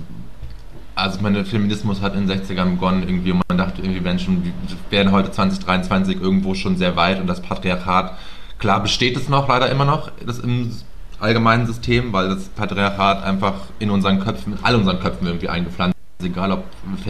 also 0.94 1.16
ich 1.16 1.22
meine, 1.22 1.44
Feminismus 1.44 2.00
hat 2.00 2.14
in 2.14 2.26
den 2.26 2.42
60ern 2.42 2.70
begonnen 2.72 3.02
irgendwie 3.02 3.32
und 3.32 3.42
man 3.48 3.58
dachte 3.58 3.82
irgendwie, 3.82 4.00
Menschen 4.00 4.52
werden 4.90 5.12
heute 5.12 5.30
2023 5.30 6.20
irgendwo 6.20 6.54
schon 6.54 6.76
sehr 6.76 6.96
weit 6.96 7.20
und 7.20 7.26
das 7.26 7.42
Patriarchat, 7.42 8.16
klar 8.58 8.82
besteht 8.82 9.16
es 9.16 9.28
noch, 9.28 9.48
leider 9.48 9.70
immer 9.70 9.84
noch, 9.84 10.10
das 10.24 10.38
im 10.38 10.74
allgemeinen 11.20 11.66
System, 11.66 12.12
weil 12.12 12.28
das 12.28 12.48
Patriarchat 12.48 13.22
einfach 13.22 13.54
in 13.78 13.90
unseren 13.90 14.20
Köpfen, 14.20 14.54
in 14.54 14.58
all 14.64 14.74
unseren 14.74 14.98
Köpfen 14.98 15.26
irgendwie 15.26 15.48
eingepflanzt 15.48 15.96
ist, 16.18 16.26
egal 16.26 16.50
ob 16.52 16.64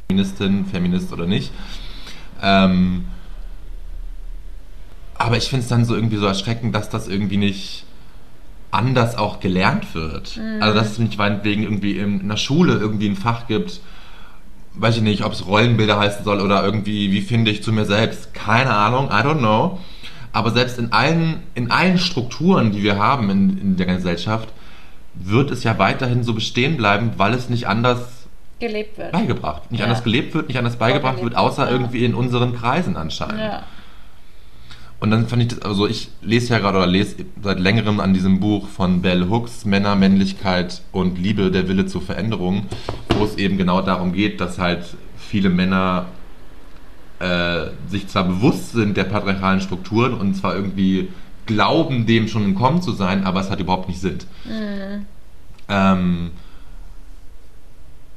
Feministin, 0.09 0.67
Feminist 0.67 1.13
oder 1.13 1.27
nicht. 1.27 1.51
Ähm, 2.43 3.07
aber 5.23 5.37
ich 5.37 5.45
finde 5.49 5.63
es 5.63 5.69
dann 5.69 5.85
so 5.85 5.95
irgendwie 5.95 6.17
so 6.17 6.27
erschreckend, 6.27 6.75
dass 6.75 6.89
das 6.91 7.09
irgendwie 7.09 7.37
nicht 7.37 7.85
anders 8.71 9.17
auch 9.17 9.39
gelernt 9.41 9.95
wird. 9.95 10.41
Also 10.61 10.79
dass 10.79 10.93
es 10.93 10.99
nicht 10.99 11.19
meinetwegen 11.19 11.63
irgendwie 11.63 11.99
in, 11.99 12.21
in 12.21 12.29
der 12.29 12.37
Schule 12.37 12.75
irgendwie 12.75 13.09
ein 13.09 13.17
Fach 13.17 13.47
gibt, 13.47 13.81
weiß 14.75 14.97
ich 14.97 15.03
nicht, 15.03 15.23
ob 15.25 15.33
es 15.33 15.47
Rollenbilder 15.47 15.99
heißen 15.99 16.25
soll 16.25 16.41
oder 16.41 16.65
irgendwie, 16.65 17.13
wie 17.13 17.21
finde 17.21 17.51
ich 17.51 17.63
zu 17.63 17.73
mir 17.73 17.85
selbst, 17.85 18.33
keine 18.35 18.73
Ahnung, 18.75 19.09
I 19.11 19.23
don't 19.23 19.39
know. 19.39 19.79
Aber 20.33 20.51
selbst 20.51 20.79
in 20.79 20.93
allen, 20.93 21.43
in 21.55 21.71
allen 21.71 21.99
Strukturen, 21.99 22.73
die 22.73 22.83
wir 22.83 22.97
haben 22.99 23.29
in, 23.29 23.59
in 23.59 23.77
der 23.77 23.87
Gesellschaft, 23.87 24.49
wird 25.15 25.51
es 25.51 25.63
ja 25.63 25.79
weiterhin 25.79 26.25
so 26.25 26.33
bestehen 26.33 26.79
bleiben, 26.79 27.13
weil 27.19 27.35
es 27.35 27.51
nicht 27.51 27.69
anders 27.69 28.27
Gelebt 28.59 28.97
wird. 28.97 29.13
beigebracht, 29.13 29.71
nicht 29.71 29.81
Ja. 29.81 29.87
anders 29.87 30.03
gelebt 30.03 30.35
wird, 30.35 30.49
nicht 30.49 30.57
anders 30.57 30.77
beigebracht 30.77 31.23
wird, 31.23 31.37
außer 31.37 31.67
ja. 31.67 31.71
irgendwie 31.71 32.05
in 32.07 32.15
unseren 32.15 32.55
Kreisen 32.57 32.97
anscheinend. 32.97 33.41
Ja. 33.41 33.63
Und 35.03 35.11
dann 35.11 35.27
fand 35.27 35.43
ich 35.43 35.49
das, 35.49 35.63
also 35.63 35.89
ich 35.89 36.11
lese 36.23 36.53
ja 36.53 36.61
gerade 36.61 36.79
oder 36.79 36.87
lese 36.87 37.17
seit 37.43 37.59
längerem 37.59 37.99
an 37.99 38.15
diesem 38.15 38.39
Buch 38.39 38.69
von 38.69 39.03
Bell 39.03 39.29
Hooks, 39.29 39.65
Männer, 39.65 39.97
Männlichkeit 39.97 40.81
und 40.93 41.19
Liebe, 41.19 41.51
der 41.51 41.67
Wille 41.67 41.87
zur 41.87 42.03
Veränderung, 42.03 42.67
wo 43.19 43.25
es 43.25 43.37
eben 43.37 43.59
genau 43.59 43.83
darum 43.83 44.13
geht, 44.13 44.41
dass 44.41 44.61
halt 44.61 44.85
viele 45.17 45.51
Männer 45.51 46.07
äh, 47.19 47.71
sich 47.89 48.07
zwar 48.07 48.23
bewusst 48.29 48.71
sind 48.75 48.97
der 48.97 49.03
patriarchalen 49.03 49.61
Strukturen 49.61 50.15
und 50.15 50.35
zwar 50.37 50.55
irgendwie 50.55 51.09
glauben, 51.47 52.07
dem 52.07 52.29
schon 52.29 52.45
entkommen 52.45 52.81
zu 52.81 52.93
sein, 52.93 53.25
aber 53.25 53.41
es 53.41 53.51
halt 53.51 53.59
überhaupt 53.59 53.89
nicht 53.89 54.01
sind. 54.01 54.29
Ähm, 55.69 56.31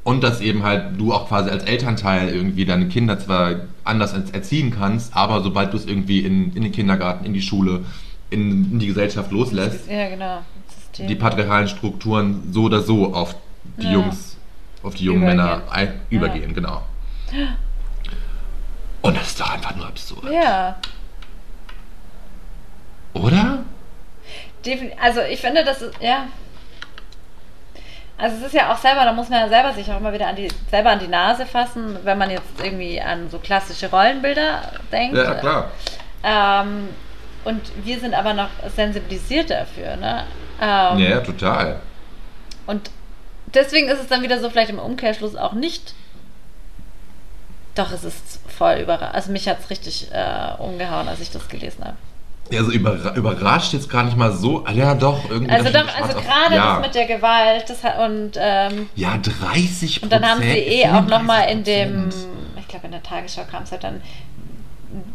und 0.05 0.24
dass 0.24 0.39
eben 0.39 0.63
halt 0.63 0.97
du 0.97 1.12
auch 1.13 1.27
quasi 1.27 1.50
als 1.50 1.63
Elternteil 1.65 2.29
irgendwie 2.29 2.63
deine 2.63 2.88
Kinder 2.88 3.19
zwar 3.19 3.55
anders 3.83 4.13
er- 4.13 4.33
erziehen 4.33 4.71
kannst, 4.71 5.13
aber 5.17 5.41
sobald 5.41 5.74
du 5.74 5.77
es 5.77 5.85
irgendwie 5.85 6.19
in, 6.19 6.53
in 6.55 6.63
den 6.63 6.71
Kindergarten, 6.71 7.25
in 7.25 7.33
die 7.33 7.41
Schule, 7.41 7.83
in, 8.29 8.71
in 8.71 8.79
die 8.79 8.88
Gesellschaft 8.88 9.31
loslässt, 9.31 9.89
Ja, 9.89 10.07
genau. 10.07 10.39
Die 10.97 11.15
patriarchalen 11.15 11.67
Strukturen 11.67 12.53
so 12.53 12.63
oder 12.63 12.81
so 12.81 13.13
auf 13.13 13.35
die 13.77 13.83
Ja. 13.88 13.91
Jungs, 13.93 14.38
auf 14.81 14.95
die 14.95 15.03
jungen 15.03 15.24
Übergehen. 15.24 15.38
Männer 15.38 15.62
ein, 15.69 15.93
übergehen, 16.09 16.53
genau. 16.53 16.83
Und 19.01 19.17
das 19.17 19.27
ist 19.27 19.41
doch 19.41 19.51
einfach 19.53 19.75
nur 19.75 19.88
absurd. 19.88 20.31
Ja. 20.31 20.77
Oder? 23.13 23.63
Also 25.01 25.21
ich 25.29 25.39
finde, 25.41 25.63
das 25.65 25.81
ist, 25.81 25.93
ja. 26.01 26.27
Also 28.17 28.38
es 28.38 28.43
ist 28.48 28.53
ja 28.53 28.72
auch 28.74 28.77
selber, 28.77 29.03
da 29.03 29.12
muss 29.12 29.27
man 29.29 29.41
ja 29.41 29.50
selber 29.50 29.74
sich 29.74 29.91
auch 29.91 29.98
immer 29.98 30.13
wieder 30.13 30.27
an 30.27 30.36
die, 30.38 30.48
selber 30.72 30.91
an 30.91 31.00
die 31.00 31.07
Nase 31.07 31.45
fassen, 31.45 31.98
wenn 32.03 32.17
man 32.17 32.29
jetzt 32.29 32.48
irgendwie 32.63 33.01
an 33.01 33.29
so 33.29 33.39
klassische 33.39 33.89
Rollenbilder 33.89 34.62
denkt. 34.91 35.17
Ja, 35.17 35.34
klar. 35.36 35.72
Ähm, 36.24 36.89
und 37.43 37.62
wir 37.84 38.00
sind 38.00 38.13
aber 38.13 38.34
noch 38.34 38.50
sensibilisiert 38.74 39.50
dafür, 39.50 39.98
ne? 39.98 40.24
Ähm, 40.62 40.98
Ja, 41.00 41.10
ja, 41.10 41.19
total. 41.19 41.81
Und 42.66 42.90
deswegen 43.53 43.90
ist 43.90 44.00
es 44.00 44.07
dann 44.07 44.24
wieder 44.24 44.40
so 44.40 44.50
vielleicht 44.50 44.70
im 44.70 44.79
Umkehrschluss 44.79 45.35
auch 45.35 45.53
nicht. 45.53 45.94
Doch, 47.75 47.92
es 47.92 48.05
ist 48.05 48.40
voll 48.48 48.75
überrascht. 48.75 49.13
Also 49.13 49.31
mich 49.33 49.50
hat 49.50 49.59
es 49.59 49.70
richtig 49.70 50.09
äh, 50.13 50.53
umgehauen, 50.57 51.09
als 51.09 51.20
ich 51.20 51.31
das 51.31 51.50
gelesen 51.50 51.83
habe. 51.83 51.98
Ja, 52.51 52.64
so 52.64 52.72
überra 52.72 53.16
überrascht 53.16 53.74
jetzt 53.74 53.90
gar 53.90 54.03
nicht 54.03 54.16
mal 54.18 54.31
so. 54.31 54.64
Ah, 54.66 54.72
Ja, 54.72 54.94
doch, 54.94 55.29
irgendwie. 55.29 55.51
Also 55.51 55.72
doch, 55.72 55.88
also 56.00 56.20
gerade 56.20 56.55
ja. 56.55 56.74
das 56.75 56.81
mit 56.86 56.96
der 56.96 57.05
Gewalt 57.08 57.70
das 57.70 57.84
hat, 57.84 57.98
und 58.00 58.34
ähm, 58.38 58.88
Ja, 58.96 59.18
30 59.18 60.03
Und 60.03 60.12
dann 60.12 60.24
haben 60.24 60.42
sie 60.42 60.48
eh 60.50 60.88
auch 60.90 61.05
nochmal 61.08 61.50
in 61.50 61.64
dem, 61.64 62.10
35%. 62.10 62.14
ich 62.60 62.68
glaube 62.68 62.86
in 62.86 62.92
der 62.92 63.01
Tagesschau 63.03 63.44
kam 63.50 63.64
es 63.64 63.72
halt 63.72 63.84
dann, 63.84 64.01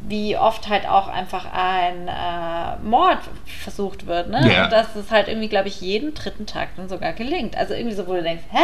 wie 0.08 0.36
oft 0.36 0.68
halt 0.68 0.86
auch 0.88 1.06
einfach 1.06 1.46
ein 1.52 2.08
äh, 2.08 2.76
Mord 2.82 3.18
versucht 3.46 4.06
wird, 4.08 4.28
ne? 4.28 4.52
Ja. 4.52 4.64
Und 4.64 4.72
dass 4.72 4.96
es 4.96 5.10
halt 5.12 5.28
irgendwie, 5.28 5.48
glaube 5.48 5.68
ich, 5.68 5.80
jeden 5.80 6.14
dritten 6.14 6.46
Tag 6.46 6.70
dann 6.76 6.88
sogar 6.88 7.12
gelingt. 7.12 7.56
Also 7.56 7.74
irgendwie 7.74 7.94
so, 7.94 8.06
wo 8.08 8.14
du 8.14 8.22
denkst, 8.22 8.44
hä? 8.50 8.58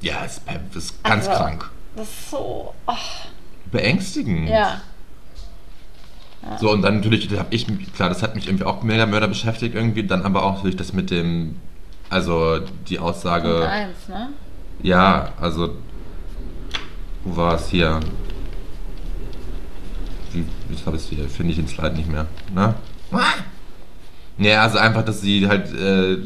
Ja, 0.00 0.24
ist, 0.24 0.42
ist 0.76 1.02
ganz 1.02 1.26
Also, 1.26 1.42
krank. 1.42 1.70
Das 1.96 2.06
ist 2.08 2.30
so, 2.30 2.72
oh, 2.86 2.92
Beängstigend. 3.72 4.48
ja. 4.48 4.80
So, 6.58 6.70
und 6.72 6.82
dann 6.82 6.96
natürlich, 6.96 7.30
habe 7.38 7.48
ich, 7.54 7.68
mich- 7.68 7.92
klar, 7.92 8.08
das 8.08 8.22
hat 8.22 8.34
mich 8.34 8.46
irgendwie 8.46 8.64
auch 8.64 8.82
mehr 8.82 9.06
Mörder 9.06 9.28
beschäftigt 9.28 9.74
irgendwie, 9.74 10.04
dann 10.04 10.22
aber 10.22 10.42
auch 10.44 10.56
natürlich 10.56 10.76
das 10.76 10.92
mit 10.92 11.10
dem, 11.10 11.56
also 12.08 12.60
die 12.88 12.96
Punkt 12.96 13.10
Aussage, 13.16 13.68
eins, 13.68 14.08
ne? 14.08 14.28
ja, 14.82 15.32
also, 15.40 15.74
wo 17.24 17.36
war 17.36 17.54
es 17.54 17.68
hier? 17.68 18.00
Wie, 20.32 20.44
jetzt 20.70 20.86
habe 20.86 20.96
ich 20.96 21.02
es 21.02 21.08
hier, 21.08 21.28
finde 21.28 21.50
ich 21.52 21.56
den 21.58 21.68
Slide 21.68 21.94
nicht 21.96 22.10
mehr, 22.10 22.26
ne? 22.54 22.74
Ja, 24.38 24.62
also 24.62 24.78
einfach, 24.78 25.04
dass 25.04 25.20
sie 25.22 25.48
halt 25.48 25.72
äh, 25.74 26.18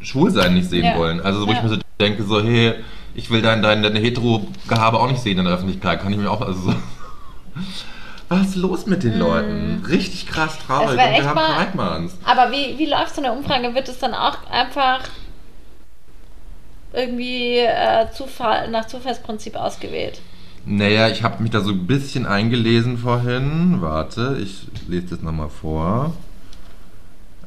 schwul 0.00 0.30
sein 0.30 0.54
nicht 0.54 0.68
sehen 0.68 0.86
Ja. 0.86 0.96
wollen. 0.96 1.20
Also 1.20 1.46
wo 1.46 1.50
ich 1.52 1.58
Ja. 1.58 1.62
mir 1.62 1.68
so 1.68 1.76
denke, 2.00 2.24
so, 2.24 2.42
hey, 2.42 2.74
ich 3.14 3.30
will 3.30 3.42
dein, 3.42 3.62
dein, 3.62 3.82
deine 3.82 3.98
Hetero-Gehabe 4.00 4.98
auch 4.98 5.08
nicht 5.08 5.22
sehen 5.22 5.38
in 5.38 5.44
der 5.44 5.54
Öffentlichkeit. 5.54 6.00
Kann 6.02 6.12
ich 6.12 6.18
mir 6.18 6.30
auch, 6.30 6.40
also 6.40 6.70
so. 6.70 6.74
Was 8.28 8.48
ist 8.48 8.56
los 8.56 8.86
mit 8.86 9.04
den 9.04 9.18
Leuten? 9.18 9.84
Richtig 9.88 10.26
krass 10.26 10.58
traurig. 10.58 10.90
Und 10.90 10.96
wir 10.98 11.24
haben 11.24 11.76
Month. 11.76 12.12
Aber 12.24 12.50
wie, 12.52 12.78
wie 12.78 12.86
läuft 12.86 13.14
so 13.14 13.22
eine 13.22 13.32
Umfrage? 13.32 13.74
Wird 13.74 13.88
es 13.88 13.98
dann 13.98 14.14
auch 14.14 14.50
einfach 14.50 15.00
irgendwie 16.92 17.58
äh, 17.58 18.10
Zufall, 18.12 18.70
nach 18.70 18.86
Zufallsprinzip 18.86 19.56
ausgewählt? 19.56 20.20
Naja, 20.66 21.08
ich 21.08 21.22
habe 21.22 21.42
mich 21.42 21.52
da 21.52 21.60
so 21.60 21.70
ein 21.70 21.86
bisschen 21.86 22.26
eingelesen 22.26 22.98
vorhin. 22.98 23.80
Warte, 23.80 24.38
ich 24.42 24.66
lese 24.86 25.06
das 25.16 25.22
nochmal 25.22 25.48
vor. 25.48 26.12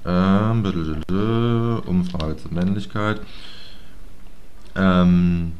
Ähm, 0.03 0.63
Umfrage 1.85 2.37
zur 2.37 2.51
Männlichkeit. 2.51 3.21
Ähm, 4.75 5.53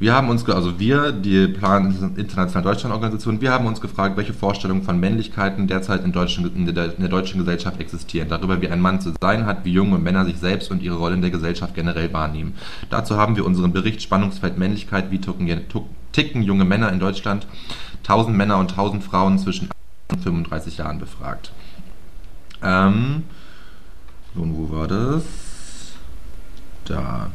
wir 0.00 0.12
haben 0.12 0.28
uns, 0.28 0.48
also 0.48 0.78
wir, 0.78 1.12
die 1.12 1.46
Plan 1.48 2.14
Internationale 2.16 2.64
Deutschland-Organisation, 2.64 3.40
wir 3.40 3.52
haben 3.52 3.66
uns 3.66 3.80
gefragt, 3.80 4.16
welche 4.16 4.34
Vorstellungen 4.34 4.82
von 4.82 4.98
Männlichkeiten 4.98 5.66
derzeit 5.66 6.04
in, 6.04 6.12
deutschen, 6.12 6.52
in, 6.54 6.66
der, 6.74 6.94
in 6.94 7.00
der 7.00 7.08
deutschen 7.08 7.38
Gesellschaft 7.38 7.80
existieren. 7.80 8.28
Darüber, 8.28 8.60
wie 8.60 8.68
ein 8.68 8.80
Mann 8.80 9.00
zu 9.00 9.12
sein 9.20 9.46
hat, 9.46 9.64
wie 9.64 9.72
junge 9.72 9.98
Männer 9.98 10.24
sich 10.24 10.38
selbst 10.38 10.70
und 10.70 10.82
ihre 10.82 10.96
Rolle 10.96 11.14
in 11.14 11.22
der 11.22 11.30
Gesellschaft 11.30 11.74
generell 11.74 12.12
wahrnehmen. 12.12 12.54
Dazu 12.90 13.16
haben 13.16 13.36
wir 13.36 13.44
unseren 13.46 13.72
Bericht 13.72 14.02
Spannungsfeld 14.02 14.58
Männlichkeit, 14.58 15.10
wie 15.10 15.20
tucken, 15.20 15.48
tuck- 15.68 15.88
ticken 16.12 16.42
junge 16.42 16.64
Männer 16.64 16.90
in 16.92 16.98
Deutschland, 16.98 17.46
1000 17.98 18.36
Männer 18.36 18.58
und 18.58 18.70
1000 18.70 19.02
Frauen 19.02 19.38
zwischen 19.38 19.68
18 20.10 20.18
und 20.18 20.22
35 20.22 20.78
Jahren 20.78 20.98
befragt. 20.98 21.52
Ähm, 22.62 23.22
nun, 24.34 24.56
wo 24.56 24.76
war 24.76 24.88
das? 24.88 25.22
Da. 26.84 27.30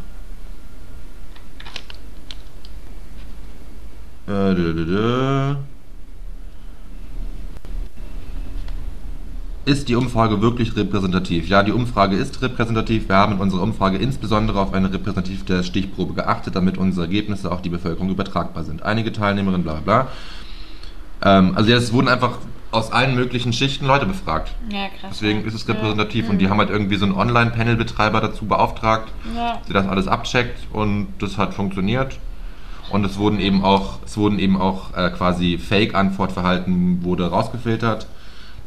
Äh, 4.29 4.53
dö, 4.53 4.73
dö, 4.73 4.85
dö. 4.85 5.55
Ist 9.65 9.89
die 9.89 9.95
Umfrage 9.95 10.39
wirklich 10.41 10.75
repräsentativ? 10.75 11.47
Ja, 11.47 11.63
die 11.63 11.71
Umfrage 11.71 12.15
ist 12.15 12.39
repräsentativ. 12.43 13.09
Wir 13.09 13.15
haben 13.15 13.33
in 13.33 13.39
unserer 13.39 13.63
Umfrage 13.63 13.97
insbesondere 13.97 14.59
auf 14.59 14.73
eine 14.73 14.93
repräsentative 14.93 15.63
Stichprobe 15.63 16.13
geachtet, 16.13 16.55
damit 16.55 16.77
unsere 16.77 17.07
Ergebnisse 17.07 17.51
auf 17.51 17.63
die 17.63 17.69
Bevölkerung 17.69 18.09
übertragbar 18.09 18.63
sind. 18.63 18.83
Einige 18.83 19.11
Teilnehmerinnen, 19.11 19.63
bla 19.63 19.79
bla 19.79 20.03
bla. 21.21 21.37
Ähm, 21.39 21.53
also 21.55 21.71
es 21.73 21.91
wurden 21.91 22.07
einfach 22.07 22.37
aus 22.71 22.91
allen 22.91 23.15
möglichen 23.15 23.51
Schichten 23.51 23.87
Leute 23.87 24.05
befragt. 24.05 24.53
Ja, 24.71 24.89
krass. 24.89 25.09
Deswegen 25.11 25.41
ja. 25.41 25.47
ist 25.47 25.55
es 25.55 25.67
repräsentativ 25.67 26.25
Ja. 26.25 26.31
und 26.31 26.37
die 26.37 26.49
haben 26.49 26.59
halt 26.59 26.69
irgendwie 26.69 26.97
so 26.97 27.05
einen 27.05 27.15
Online-Panel-Betreiber 27.15 28.21
dazu 28.21 28.45
beauftragt, 28.45 29.11
Ja. 29.35 29.59
der 29.67 29.73
das 29.73 29.87
alles 29.87 30.07
abcheckt 30.07 30.59
und 30.71 31.07
das 31.17 31.39
hat 31.39 31.55
funktioniert. 31.55 32.19
Und 32.89 33.05
es 33.05 33.17
wurden 33.17 33.39
eben 33.39 33.63
auch, 33.63 33.99
es 34.05 34.17
wurden 34.17 34.39
eben 34.39 34.59
auch 34.59 34.95
äh, 34.95 35.09
quasi 35.11 35.57
Fake-Antwortverhalten 35.57 37.03
wurde 37.03 37.29
rausgefiltert. 37.29 38.07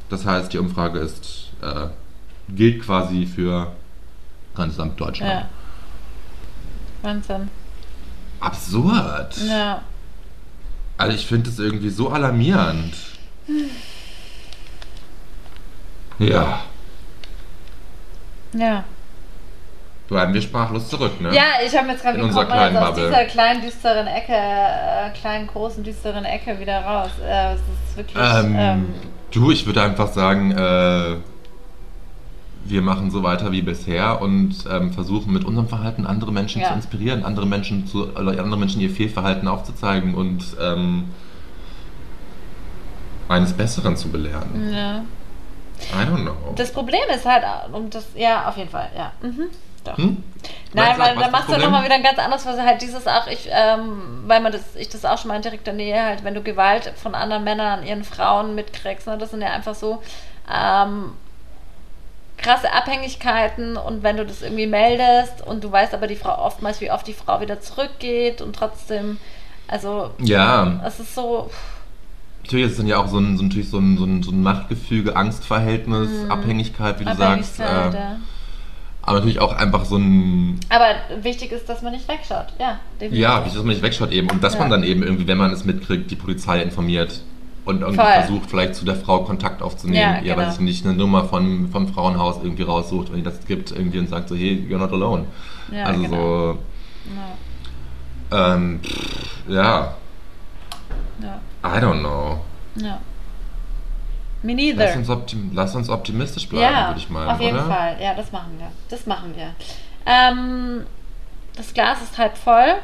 Das 0.09 0.27
heißt, 0.27 0.53
die 0.53 0.59
Umfrage 0.59 0.99
ist, 0.99 1.51
äh, 1.63 1.87
gilt 2.55 2.83
quasi 2.83 3.27
für 3.27 3.73
ganz 4.55 4.79
Amt 4.79 5.01
Deutschland. 5.01 5.33
ja. 5.33 5.49
Wahnsinn. 7.03 7.51
Absurd. 8.39 9.37
Ja. 9.49 9.83
Also 10.97 11.17
ich 11.17 11.27
finde 11.27 11.51
das 11.51 11.59
irgendwie 11.59 11.91
so 11.91 12.11
alarmierend. 12.11 12.95
Ja. 16.19 16.61
Ja. 18.53 18.85
Bleiben 20.13 20.35
wir 20.35 20.43
sprachlos 20.43 20.89
zurück, 20.89 21.21
ne? 21.21 21.35
Ja, 21.35 21.43
ich 21.67 21.77
habe 21.77 21.89
jetzt 21.89 22.03
gerade 22.03 22.19
In 22.19 22.25
unserer 22.25 22.45
kleinen 22.45 22.77
aus 22.77 22.89
Bubble. 22.91 23.07
dieser 23.07 23.25
kleinen 23.25 23.63
düsteren 23.63 24.07
Ecke, 24.07 24.33
äh, 24.35 25.11
kleinen 25.19 25.47
großen 25.47 25.83
düsteren 25.83 26.25
Ecke 26.25 26.59
wieder 26.61 26.81
raus. 26.83 27.11
Äh, 27.27 27.55
es 27.55 27.61
ist 27.61 27.97
wirklich. 27.97 28.17
Ähm, 28.23 28.55
Ähm, 28.59 28.95
du, 29.31 29.51
ich 29.51 29.65
würde 29.67 29.83
einfach 29.83 30.09
sagen, 30.09 30.53
äh, 30.53 31.17
wir 32.65 32.83
machen 32.83 33.11
so 33.11 33.23
weiter 33.23 33.51
wie 33.53 33.63
bisher 33.63 34.21
und 34.23 34.55
ähm, 34.71 34.93
versuchen 34.93 35.33
mit 35.33 35.45
unserem 35.45 35.69
Verhalten 35.69 36.07
andere 36.07 36.31
Menschen 36.31 36.61
Ja. 36.63 36.69
zu 36.69 36.75
inspirieren, 36.75 37.25
andere 37.25 37.47
Menschen 37.47 37.87
zu, 37.87 38.09
oder 38.15 38.39
andere 38.41 38.59
Menschen 38.59 38.81
ihr 38.81 38.91
Fehlverhalten 38.91 39.49
aufzuzeigen 39.49 40.15
und 40.15 40.45
ähm, 40.61 41.05
eines 43.29 43.53
Besseren 43.55 43.97
zu 43.97 44.11
belehren. 44.11 44.73
ja. 44.73 45.03
I 45.95 46.07
don't 46.07 46.23
know. 46.23 46.53
Das 46.55 46.71
Problem 46.73 47.01
ist 47.13 47.25
halt, 47.27 47.43
um 47.73 47.91
das, 47.91 48.07
ja, 48.15 48.47
auf 48.49 48.57
jeden 48.57 48.71
Fall, 48.71 48.89
ja. 48.97 49.11
Mhm. 49.21 49.47
Doch. 49.85 49.99
Hm? 49.99 50.23
Nein, 50.75 50.99
weil 50.99 51.15
da 51.17 51.23
ja 51.23 51.29
Problem? 51.29 51.61
nochmal 51.61 51.85
wieder 51.85 51.95
ein 51.95 52.03
ganz 52.03 52.19
anderes, 52.19 52.47
was 52.47 52.59
halt 52.59 52.81
dieses 52.83 53.07
auch, 53.07 53.27
ich, 53.27 53.49
ähm, 53.51 54.23
weil 54.27 54.41
man 54.41 54.53
das, 54.53 54.77
ich 54.77 54.89
das 54.89 55.05
auch 55.05 55.19
schon 55.19 55.29
mal 55.29 55.37
in 55.37 55.43
direkter 55.43 55.73
Nähe 55.73 56.03
halt, 56.03 56.25
wenn 56.25 56.35
du 56.35 56.43
Gewalt 56.43 56.93
von 56.97 57.15
anderen 57.15 57.45
Männern 57.45 57.81
an 57.81 57.87
ihren 57.87 58.05
Frauen 58.05 58.55
mitkriegst, 58.55 59.07
ne, 59.07 59.19
das 59.19 59.31
sind 59.31 59.43
ja 59.43 59.51
einfach 59.51 59.75
so 59.75 60.03
ähm, 60.53 61.13
krasse 62.39 62.73
Abhängigkeiten 62.73 63.77
und 63.77 64.03
wenn 64.03 64.17
du 64.17 64.25
das 64.25 64.43
irgendwie 64.43 64.67
meldest 64.67 65.47
und 65.47 65.63
du 65.63 65.71
weißt 65.71 65.95
aber 65.95 66.07
die 66.07 66.17
Frau 66.17 66.39
oftmals, 66.39 66.81
wie 66.81 66.91
oft 66.91 67.07
die 67.07 67.15
Frau 67.15 67.41
wieder 67.41 67.61
zurückgeht 67.61 68.41
und 68.41 68.55
trotzdem, 68.55 69.19
also 69.69 70.11
Ja, 70.19 70.81
es 70.87 71.01
ist 71.01 71.15
so, 71.15 71.51
natürlich 72.45 72.67
ist 72.67 72.73
es 72.73 72.79
dann 72.79 72.87
ja 72.87 72.99
auch 72.99 73.09
so 73.09 73.19
ein, 73.19 73.37
so 73.37 73.45
natürlich 73.45 73.71
so 73.71 73.79
ein, 73.79 73.97
so 73.97 74.05
ein, 74.05 74.23
so 74.23 74.31
ein 74.31 74.43
Machtgefüge, 74.43 75.17
Angstverhältnis, 75.17 76.11
Abhängigkeit, 76.29 76.99
wie 77.01 77.05
du 77.05 77.15
sagst. 77.15 77.61
Äh, 77.61 77.65
ja. 77.65 78.17
Aber 79.03 79.15
natürlich 79.19 79.41
auch 79.41 79.53
einfach 79.53 79.85
so 79.85 79.97
ein 79.97 80.59
Aber 80.69 80.95
wichtig 81.23 81.51
ist, 81.53 81.69
dass 81.69 81.83
man 81.83 81.93
nicht 81.93 82.07
wegschaut, 82.09 82.47
ja. 82.59 82.79
definitiv. 83.01 83.19
Ja, 83.21 83.39
wichtig, 83.39 83.55
dass 83.55 83.63
man 83.65 83.73
nicht 83.75 83.83
wegschaut 83.83 84.13
eben. 84.13 84.31
Und 84.31 84.43
dass 84.45 84.55
Ja. 84.55 84.61
man 84.61 84.71
dann 84.71 84.85
eben 84.85 85.03
irgendwie, 85.03 85.27
wenn 85.27 85.39
man 85.39 85.51
es 85.53 85.65
mitkriegt, 85.65 86.11
die 86.11 86.17
Polizei 86.17 86.63
informiert 86.63 87.21
und 87.65 87.81
irgendwie 87.81 88.03
Voll. 88.03 88.13
versucht, 88.13 88.51
vielleicht 88.51 88.75
zu 88.75 88.85
der 88.85 88.97
Frau 88.97 89.25
Kontakt 89.25 89.63
aufzunehmen. 89.63 89.97
Ja, 90.01 90.15
Ja, 90.23 90.35
genau. 90.35 90.37
weil 90.47 90.51
sich 90.53 90.61
nicht 90.61 90.85
eine 90.85 90.95
Nummer 90.95 91.25
von, 91.25 91.69
vom 91.71 91.89
Frauenhaus 91.89 92.37
irgendwie 92.43 92.63
raussucht, 92.63 93.11
wenn 93.11 93.19
die 93.19 93.23
das 93.25 93.45
gibt, 93.47 93.71
irgendwie 93.73 93.99
und 93.99 94.09
sagt 94.09 94.29
so, 94.29 94.35
hey, 94.37 94.67
you're 94.71 94.79
not 94.79 94.93
alone. 94.93 95.25
Ja, 95.71 95.85
also 95.85 96.03
genau. 96.03 96.17
so, 96.17 96.59
Ja, 98.31 98.55
ähm, 98.55 98.81
pff, 98.83 99.35
ja, 99.49 99.95
ja, 101.23 101.41
I 101.65 101.79
don't 101.81 102.01
know. 102.01 102.41
ja. 102.77 102.99
Me 104.43 104.53
Lass 104.55 104.57
neither. 104.57 104.97
uns, 104.97 105.09
optim 105.11 105.51
lass 105.55 105.75
uns 105.77 105.89
optimistisch 105.89 106.49
bleiben, 106.49 106.75
Ja, 106.75 106.89
würde 106.89 106.99
ich 107.01 107.09
meinen, 107.11 107.29
auf 107.29 107.41
jeden 107.41 107.57
oder? 107.59 107.67
Fall. 107.67 107.97
Ja, 108.01 108.15
das 108.15 108.33
machen 108.33 108.59
wir. 108.59 108.69
Das 108.89 109.07
machen 109.07 109.35
wir. 109.37 109.55
Ähm, 110.07 110.85
das 111.57 111.73
Glas 111.75 112.03
ist 112.03 112.19
halb 112.19 112.37
voll. 112.37 112.75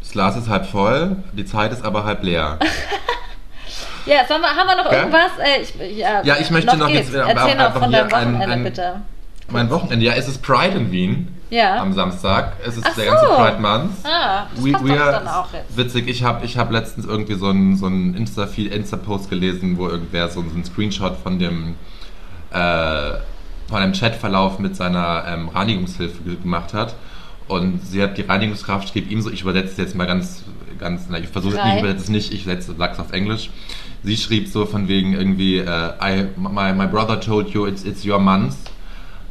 Das 0.00 0.10
Glas 0.10 0.36
ist 0.36 0.48
halb 0.48 0.66
voll, 0.66 1.16
die 1.32 1.44
Zeit 1.44 1.72
ist 1.72 1.84
aber 1.84 2.04
halb 2.04 2.22
leer. 2.22 2.58
Ja, 4.06 4.22
wir, 4.42 4.48
haben 4.48 4.66
wir 4.66 4.76
noch 4.82 4.90
irgendwas? 4.90 5.30
Äh, 5.38 5.60
ich, 5.60 5.98
ja, 5.98 6.22
Ja, 6.24 6.36
ich 6.40 6.50
möchte 6.50 6.74
noch 6.76 6.88
geht's. 6.88 7.10
jetzt, 7.12 7.14
äh, 7.14 7.28
Erzähl 7.30 7.54
noch 7.54 7.72
von 7.74 7.92
deinem 7.92 8.06
ein- 8.06 8.32
Wochenende, 8.34 8.46
ein- 8.54 8.64
bitte. 8.64 9.00
mein 9.48 9.68
Wochenende, 9.70 10.04
ja, 10.06 10.14
es 10.14 10.26
ist 10.26 10.42
Pride 10.42 10.76
in 10.78 10.90
Wien 10.90 11.39
Ja. 11.50 11.80
am 11.80 11.92
Samstag. 11.92 12.52
Es 12.64 12.76
ist 12.76 12.86
Ach 12.86 12.94
der 12.94 13.06
ganze 13.06 13.26
so. 13.26 13.32
Pride 13.34 13.60
Month. 13.60 13.90
Ah, 14.04 14.46
das 14.54 14.64
We, 14.64 14.72
dann 14.96 15.28
auch 15.28 15.52
jetzt. 15.52 15.76
Witzig, 15.76 16.08
ich 16.08 16.22
habe 16.22 16.44
ich 16.44 16.56
hab 16.56 16.70
letztens 16.70 17.06
irgendwie 17.06 17.34
so 17.34 17.48
einen 17.48 17.76
so 17.76 17.86
einen 17.86 18.14
Insta-Feed- 18.14 18.70
Insta-Post 18.72 19.28
gelesen, 19.30 19.76
wo 19.76 19.88
irgendwer 19.88 20.28
so, 20.28 20.42
so 20.42 20.50
einen 20.54 20.64
Screenshot 20.64 21.16
von 21.16 21.38
dem 21.38 21.74
äh, 22.52 23.10
von 23.68 23.78
einem 23.78 23.92
Chatverlauf 23.92 24.58
mit 24.58 24.74
seiner 24.76 25.24
ähm, 25.28 25.48
Reinigungshilfe 25.48 26.22
ge- 26.22 26.36
gemacht 26.36 26.72
hat. 26.74 26.94
Und 27.48 27.84
sie 27.84 28.02
hat 28.02 28.16
die 28.16 28.22
Reinigungskraft 28.22 28.88
schrieb 28.88 29.10
ihm 29.10 29.20
so, 29.22 29.30
ich 29.30 29.42
übersetze 29.42 29.72
es 29.72 29.76
jetzt 29.76 29.94
mal 29.96 30.06
ganz, 30.06 30.44
ganz, 30.78 31.06
na, 31.10 31.18
ich 31.18 31.28
versuche 31.28 31.56
es 31.56 31.64
nicht, 31.64 31.74
ich 31.74 31.80
übersetze 31.80 32.02
es 32.04 32.08
nicht, 32.08 32.32
ich 32.32 32.44
setze 32.44 32.74
sag's 32.78 32.98
auf 33.00 33.12
Englisch. 33.12 33.50
Sie 34.04 34.16
schrieb 34.16 34.46
so 34.48 34.66
von 34.66 34.86
wegen 34.88 35.12
irgendwie, 35.14 35.58
äh, 35.58 35.90
I, 36.00 36.26
my, 36.36 36.72
my 36.72 36.86
brother 36.86 37.18
told 37.20 37.48
you 37.50 37.66
it's, 37.66 37.82
it's 37.84 38.04
your 38.06 38.18
month. 38.20 38.54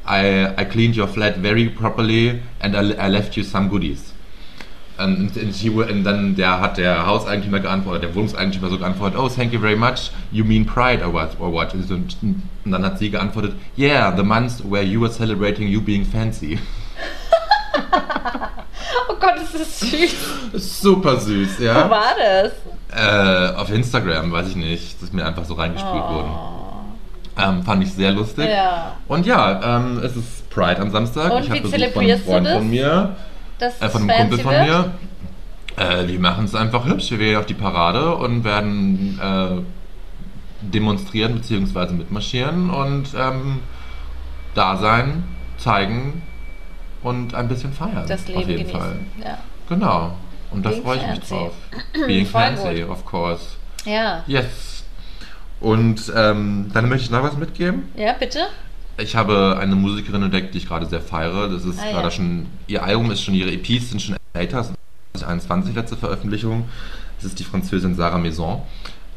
I, 0.10 0.54
I 0.58 0.66
cleaned 0.66 0.98
your 0.98 1.08
flat 1.08 1.38
very 1.38 1.70
properly 1.70 2.42
and 2.60 2.76
I, 2.76 3.06
I 3.06 3.08
left 3.10 3.38
you 3.38 3.44
some 3.44 3.70
goodies. 3.70 4.14
Und, 4.98 5.38
und, 5.38 5.90
und 5.92 6.04
dann 6.04 6.36
der 6.36 6.60
hat 6.60 6.78
der 6.78 7.06
Hauseigentümer 7.06 7.60
geantwortet, 7.60 8.04
der 8.04 8.16
Wohnungseigentümer 8.16 8.70
so 8.70 8.78
geantwortet, 8.78 9.18
oh, 9.18 9.30
thank 9.30 9.54
you 9.54 9.60
very 9.60 9.76
much, 9.76 10.12
you 10.32 10.44
mean 10.44 10.66
pride 10.66 11.02
or 11.06 11.14
what? 11.14 11.40
Or 11.40 11.54
what? 11.54 11.74
Und, 11.74 12.18
dann 12.66 12.84
hat 12.84 13.00
sie 13.00 13.10
geantwortet, 13.10 13.54
yeah, 13.78 14.14
the 14.16 14.24
month 14.24 14.62
where 14.70 14.84
you 14.84 15.00
were 15.00 15.12
celebrating 15.12 15.68
you 15.70 15.80
being 15.82 16.04
fancy. 16.04 16.60
Oh 19.10 19.16
Gott, 19.20 19.36
das 19.38 19.54
ist 19.54 19.80
süß. 19.80 20.82
Super 20.82 21.18
süß, 21.18 21.60
Wo 21.60 21.64
ja. 21.64 21.90
war 21.90 22.14
das? 22.18 22.54
Äh, 22.92 23.56
auf 23.56 23.72
Instagram, 23.72 24.32
weiß 24.32 24.50
ich 24.50 24.56
nicht, 24.56 24.96
das 24.96 25.04
ist 25.04 25.14
mir 25.14 25.26
einfach 25.26 25.46
so 25.46 25.56
reingespült 25.56 26.04
worden. 26.04 26.59
Ähm, 27.42 27.64
fand 27.64 27.84
ich 27.84 27.94
sehr 27.94 28.12
lustig. 28.12 28.50
Ja. 28.50 28.94
Und 29.08 29.26
ja, 29.26 29.78
ähm, 29.78 30.00
es 30.04 30.16
ist 30.16 30.50
Pride 30.50 30.80
am 30.82 30.92
Samstag. 30.92 31.32
Und 31.32 31.44
ich 31.44 31.50
habe 31.50 31.62
Besuch 31.62 31.92
von 31.94 32.04
einem 32.04 32.20
Freund 32.20 32.48
von 32.48 32.70
mir. 32.70 33.16
Das 33.60 33.82
Äh, 33.82 33.90
von 33.90 34.10
einem 34.10 34.20
Kumpel 34.30 34.40
von 34.40 34.52
wird? 34.54 34.68
mir. 34.68 34.92
Äh, 35.78 36.08
wir 36.08 36.20
machen 36.20 36.46
es 36.46 36.56
einfach 36.56 36.86
hübsch. 36.86 37.12
Wir 37.12 37.18
gehen 37.18 37.38
auf 37.38 37.46
die 37.46 37.54
Parade 37.54 38.16
und 38.16 38.44
werden 38.44 39.20
äh, 39.22 39.62
demonstrieren 40.62 41.36
bzw. 41.36 41.94
mitmarschieren 41.94 42.70
und 42.70 43.08
ähm, 43.18 43.60
da 44.56 44.76
sein, 44.78 45.24
zeigen 45.58 46.22
und 47.04 47.34
ein 47.36 47.48
bisschen 47.48 47.72
feiern. 47.72 48.04
Das 48.08 48.28
Leben 48.28 48.40
auf 48.42 48.48
jeden 48.48 48.60
genießen. 48.68 48.80
Fall. 48.80 49.00
Ja. 49.24 49.38
Genau. 49.70 50.14
Und 50.52 50.66
da 50.66 50.72
freue 50.72 50.98
ich 50.98 51.04
mich 51.08 51.20
fancy. 51.20 51.34
drauf. 51.36 51.52
Being 52.08 52.26
Voll 52.26 52.42
fancy, 52.42 52.82
gut. 52.82 52.90
of 52.90 53.06
course. 53.06 53.46
ja. 53.86 54.24
Yes. 54.28 54.79
Und 55.60 56.12
ähm, 56.16 56.68
dann 56.74 56.88
möchte 56.90 57.06
ich 57.06 57.12
noch 57.12 57.24
was 57.24 57.38
mitgeben. 57.38 57.84
Ja, 57.96 58.14
bitte? 58.14 58.40
Ich 58.98 59.16
habe 59.16 59.58
eine 59.60 59.76
Musikerin 59.76 60.24
entdeckt, 60.24 60.54
die 60.54 60.60
ich 60.60 60.68
gerade 60.68 60.86
sehr 60.86 61.02
feiere. 61.02 61.50
Das 61.50 61.66
ist 61.66 61.80
Ah, 61.80 61.86
ja. 61.86 61.92
gerade 61.94 62.12
schon, 62.12 62.48
ihr 62.68 62.84
Album 62.84 63.12
ist 63.12 63.22
schon, 63.24 63.34
ihre 63.34 63.52
EPs 63.52 63.90
sind 63.92 64.02
schon 64.02 64.16
älter, 64.34 64.62
ist 64.62 64.74
2021 65.14 65.76
letzte 65.76 65.98
Veröffentlichung. 65.98 66.68
Das 67.18 67.26
ist 67.26 67.40
die 67.40 67.44
Französin 67.44 67.96
Sarah 67.96 68.18
Maison 68.18 68.62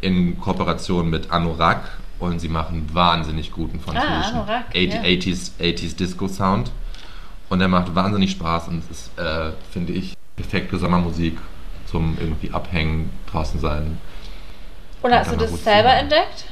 in 0.00 0.38
Kooperation 0.40 1.08
mit 1.10 1.30
Anorak 1.30 1.82
und 2.18 2.40
sie 2.40 2.48
machen 2.48 2.88
wahnsinnig 2.92 3.52
guten 3.52 3.78
französischen 3.80 4.36
Ah, 4.36 4.42
Anorak, 4.42 4.64
80, 4.70 4.92
ja. 4.94 5.00
80s, 5.02 5.50
80s 5.60 5.96
Disco 5.96 6.26
Sound. 6.28 6.70
Und 7.48 7.58
der 7.58 7.68
macht 7.68 7.94
wahnsinnig 7.94 8.30
Spaß 8.32 8.68
und 8.68 8.82
es 8.84 8.90
ist, 9.06 9.18
äh, 9.18 9.50
finde 9.72 9.92
ich, 9.92 10.14
perfekte 10.36 10.78
Sommermusik 10.78 11.38
zum 11.86 12.16
irgendwie 12.18 12.50
abhängen, 12.52 13.10
draußen 13.30 13.60
sein. 13.60 13.98
Und 15.02 15.12
hast 15.14 15.32
du 15.32 15.36
das 15.36 15.50
selber 15.64 15.92
entdeckt? 15.94 16.44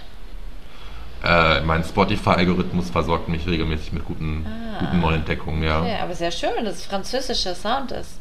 Äh, 1.22 1.60
mein 1.60 1.84
Spotify-Algorithmus 1.84 2.90
versorgt 2.90 3.28
mich 3.28 3.46
regelmäßig 3.46 3.92
mit 3.92 4.04
guten, 4.06 4.46
Ah. 4.46 4.78
guten 4.80 5.00
Neuentdeckungen, 5.00 5.62
ja. 5.62 5.84
Ja, 5.84 6.02
aber 6.04 6.14
sehr 6.14 6.30
schön, 6.30 6.64
dass 6.64 6.76
es 6.76 6.86
französischer 6.86 7.54
Sound 7.54 7.92
ist. 7.92 8.18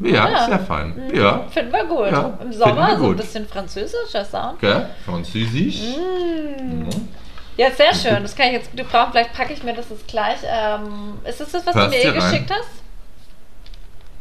Ja, 0.00 0.28
Ja. 0.28 0.46
sehr 0.46 0.58
fein. 0.60 0.94
Mhm. 1.08 1.14
Ja. 1.16 1.44
Finden 1.50 1.72
wir 1.72 1.84
gut. 1.86 2.10
Ja, 2.10 2.38
Im 2.42 2.52
Sommer 2.52 2.98
so 2.98 3.10
ein 3.10 3.16
bisschen 3.16 3.46
französischer 3.48 4.24
Sound. 4.24 4.60
Gell? 4.60 4.90
Französisch. 5.06 5.80
Mm. 5.96 6.80
Mhm. 6.80 7.08
Ja, 7.56 7.70
sehr 7.70 7.94
schön. 7.94 8.22
Das 8.22 8.34
kann 8.36 8.46
ich 8.48 8.52
jetzt 8.54 8.76
gut 8.76 8.90
brauchen. 8.90 9.12
Vielleicht 9.12 9.32
packe 9.32 9.52
ich 9.52 9.62
mir 9.62 9.72
das 9.72 9.88
jetzt 9.90 10.06
gleich. 10.08 10.38
Ähm, 10.44 11.18
ist 11.24 11.40
das 11.40 11.52
das, 11.52 11.64
was 11.64 11.74
Hörst 11.74 11.94
du 11.94 11.98
mir 11.98 12.04
eh 12.04 12.12
geschickt 12.12 12.50
hast? 12.50 12.68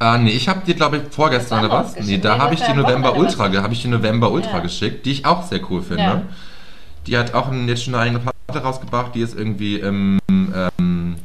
Ah, 0.03 0.17
nee, 0.17 0.31
ich 0.31 0.49
habe 0.49 0.65
dir, 0.65 0.73
glaube 0.75 0.97
ich, 0.97 1.03
vorgestern 1.13 1.63
oder 1.63 1.71
was? 1.75 1.97
Nee, 1.97 2.17
da 2.17 2.37
habe 2.37 2.53
ich 2.55 2.61
die 2.61 2.73
November 2.73 3.15
Ultra, 3.15 3.45
habe 3.61 3.73
ich 3.73 3.81
die 3.83 3.87
November 3.87 4.31
Ultra 4.31 4.57
Ja. 4.57 4.59
geschickt, 4.59 5.05
die 5.05 5.11
ich 5.13 5.25
auch 5.25 5.43
sehr 5.43 5.61
cool 5.71 5.81
finde. 5.81 6.03
Ja. 6.03 6.21
Die 7.07 7.17
hat 7.17 7.33
auch 7.33 7.49
jetzt 7.53 7.85
schon 7.85 7.95
eine 7.95 8.03
eigene 8.03 8.19
Platte 8.19 8.65
rausgebracht, 8.65 9.15
die 9.15 9.21
ist 9.21 9.33
irgendwie 9.37 9.79
im, 9.79 10.19
ähm, 10.29 11.15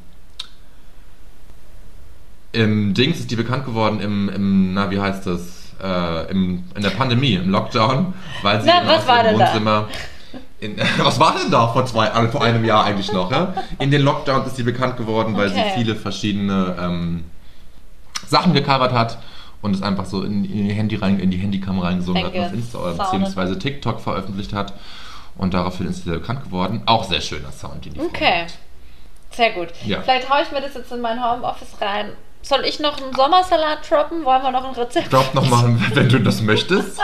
im 2.53 2.95
Dings 2.95 3.19
ist 3.19 3.31
die 3.33 3.37
bekannt 3.37 3.67
geworden 3.67 3.99
im, 4.01 4.29
im 4.29 4.75
na 4.75 4.91
wie 4.93 5.01
heißt 5.01 5.27
das, 5.27 5.73
äh, 5.83 6.31
im, 6.31 6.63
in 6.77 6.83
der 6.83 6.91
Pandemie, 6.91 7.35
im 7.35 7.51
Lockdown, 7.51 8.15
weil 8.43 8.63
sie 8.63 8.69
Na, 8.69 8.87
was 8.87 9.07
war 9.09 9.25
denn 9.25 9.39
da? 9.39 9.47
Wohnzimmer 9.47 9.89
In, 10.61 10.77
was 10.99 11.19
war 11.19 11.35
denn 11.37 11.51
da 11.51 11.67
vor, 11.69 11.85
zwei, 11.85 12.13
also 12.13 12.31
vor 12.31 12.45
einem 12.45 12.65
Jahr 12.65 12.85
eigentlich 12.85 13.13
noch? 13.13 13.31
Ja? 13.33 13.55
In 13.81 13.91
den 13.91 14.03
Lockdowns 14.03 14.47
ist 14.47 14.57
sie 14.57 14.63
bekannt 14.63 14.97
geworden, 14.97 15.37
weil 15.37 15.49
Okay. 15.51 15.65
sie 15.75 15.81
viele 15.81 15.97
verschiedene 15.97 16.77
ähm, 16.81 17.25
Sachen 18.29 18.53
gecovert 18.53 18.93
hat 18.93 19.19
und 19.63 19.75
es 19.75 19.83
einfach 19.83 20.05
so 20.07 20.23
in, 20.23 20.45
in, 20.45 20.69
die, 20.69 20.75
Handy 20.75 20.97
rein, 20.97 21.19
in 21.19 21.31
die 21.31 21.39
Handykamera 21.39 21.89
reingesungen 21.89 22.25
hat 22.25 22.37
auf 22.37 22.53
Insta 22.53 22.79
oder 22.79 22.93
beziehungsweise 22.95 23.59
TikTok 23.59 24.01
veröffentlicht 24.01 24.53
hat. 24.53 24.73
Und 25.37 25.55
daraufhin 25.55 25.87
ist 25.87 25.99
sie 25.99 26.11
sehr 26.11 26.19
bekannt 26.19 26.45
geworden. 26.45 26.83
Auch 26.87 27.05
sehr 27.05 27.21
schöner 27.21 27.53
Sound, 27.53 27.85
den 27.85 27.95
die 27.95 28.01
Okay. 28.01 28.43
macht. 28.43 28.59
Sehr 29.31 29.53
gut. 29.53 29.69
Ja. 29.85 30.01
Vielleicht 30.03 30.29
haue 30.31 30.43
ich 30.43 30.51
mir 30.51 30.61
das 30.61 30.75
jetzt 30.75 30.91
in 30.91 31.01
mein 31.01 31.23
Homeoffice 31.23 31.81
rein. 31.81 32.11
Soll 32.43 32.65
ich 32.65 32.81
noch 32.81 33.01
einen 33.01 33.15
Sommersalat 33.15 33.89
droppen? 33.89 34.25
Wollen 34.25 34.43
wir 34.43 34.51
noch 34.51 34.65
ein 34.65 34.75
Rezept? 34.75 35.13
Drop 35.13 35.35
nochmal, 35.35 35.77
wenn 35.95 36.09
du 36.09 36.19
das 36.21 36.41
möchtest. 36.41 37.01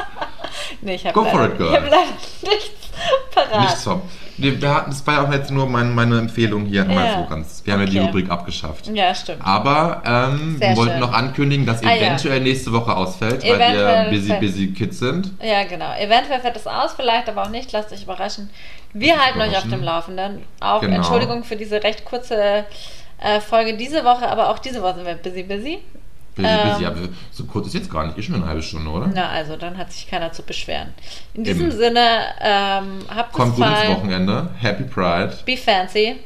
Nee, 0.80 0.94
ich 0.94 1.06
habe 1.06 1.14
Go 1.14 1.24
for 1.24 1.40
leider, 1.40 1.52
it, 1.52 1.58
girl. 1.58 1.68
ich 1.70 1.76
hab 1.76 1.90
leider 1.90 2.12
nichts 2.54 2.88
parat. 3.34 3.60
Nicht 3.60 3.76
so. 3.78 4.02
Wir, 4.36 4.60
wir 4.60 4.74
hatten, 4.74 4.90
das 4.90 5.06
war 5.06 5.14
ja 5.14 5.22
auch 5.28 5.32
jetzt 5.32 5.50
nur 5.50 5.66
mein, 5.68 5.94
meine 5.94 6.18
Empfehlung 6.18 6.66
hier 6.66 6.82
an 6.82 6.90
Ja. 6.90 7.04
ja. 7.04 7.26
ganz. 7.28 7.62
Wir 7.64 7.74
haben 7.74 7.80
ja 7.80 7.86
die. 7.86 7.98
Rubrik 7.98 8.30
abgeschafft. 8.30 8.88
Ja, 8.92 9.14
stimmt. 9.14 9.40
Aber 9.44 10.02
ähm, 10.04 10.56
wir 10.60 10.76
wollten 10.76 10.92
schön. 10.92 11.00
noch 11.00 11.12
ankündigen, 11.12 11.66
dass 11.66 11.82
Ah, 11.82 11.90
ja. 11.94 12.06
eventuell 12.06 12.40
nächste 12.40 12.72
Woche 12.72 12.94
ausfällt, 12.96 13.42
weil 13.42 13.54
Eventuell 13.54 14.10
wir 14.10 14.18
busy, 14.18 14.32
busy 14.40 14.66
Kids 14.72 14.98
sind. 14.98 15.30
Ja, 15.42 15.64
genau. 15.64 15.92
Eventuell 15.98 16.40
fällt 16.40 16.56
es 16.56 16.66
aus, 16.66 16.94
vielleicht 16.94 17.28
aber 17.28 17.42
auch 17.44 17.50
nicht. 17.50 17.70
Lasst 17.72 17.92
euch 17.92 18.02
überraschen. 18.02 18.50
Wir 18.92 19.18
halten 19.24 19.40
euch 19.40 19.46
auf 19.48 19.64
überraschen. 19.64 19.70
dem 19.70 19.82
Laufenden. 19.82 20.42
Auch 20.60 20.80
Genau. 20.80 20.96
Entschuldigung 20.96 21.44
für 21.44 21.56
diese 21.56 21.82
recht 21.82 22.04
kurze 22.04 22.64
äh, 23.20 23.40
Folge 23.40 23.76
diese 23.76 24.04
Woche, 24.04 24.28
aber 24.28 24.50
auch 24.50 24.58
diese 24.58 24.82
Woche 24.82 24.96
sind 24.96 25.06
wir 25.06 25.14
busy, 25.14 25.42
busy. 25.44 25.78
Busy, 26.34 26.48
Ähm. 26.48 26.86
Aber 26.86 26.96
so 27.30 27.44
kurz 27.44 27.68
ist 27.68 27.74
jetzt 27.74 27.90
gar 27.92 28.06
nicht. 28.06 28.18
Ist 28.18 28.24
schon 28.26 28.34
eine 28.34 28.46
halbe 28.46 28.62
Stunde, 28.62 28.90
oder? 28.90 29.08
Na, 29.14 29.28
also, 29.28 29.56
dann 29.56 29.78
hat 29.78 29.92
sich 29.92 30.08
keiner 30.08 30.32
zu 30.32 30.42
beschweren. 30.42 30.88
In 31.34 31.44
diesem 31.44 31.68
Eben. 31.68 31.76
Sinne, 31.78 32.20
ähm, 32.40 33.04
habt 33.14 33.30
es 33.30 33.36
Kommt 33.36 33.56
gut 33.56 33.66
ins. 33.66 33.88
Wochenende. 33.88 34.48
Happy 34.58 34.82
Pride. 34.84 35.32
Be 35.46 35.56
fancy, 35.56 36.16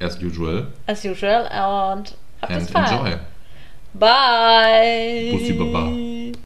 As 0.00 0.20
usual. 0.22 0.66
as 0.86 1.04
usual. 1.04 1.42
Und 1.44 2.14
habt 2.42 2.50
es 2.52 2.56
And 2.58 2.70
fein. 2.70 2.84
enjoy. 2.84 3.16
Bye. 3.94 5.30
Bussi 5.32 5.52
Baba. 5.54 5.88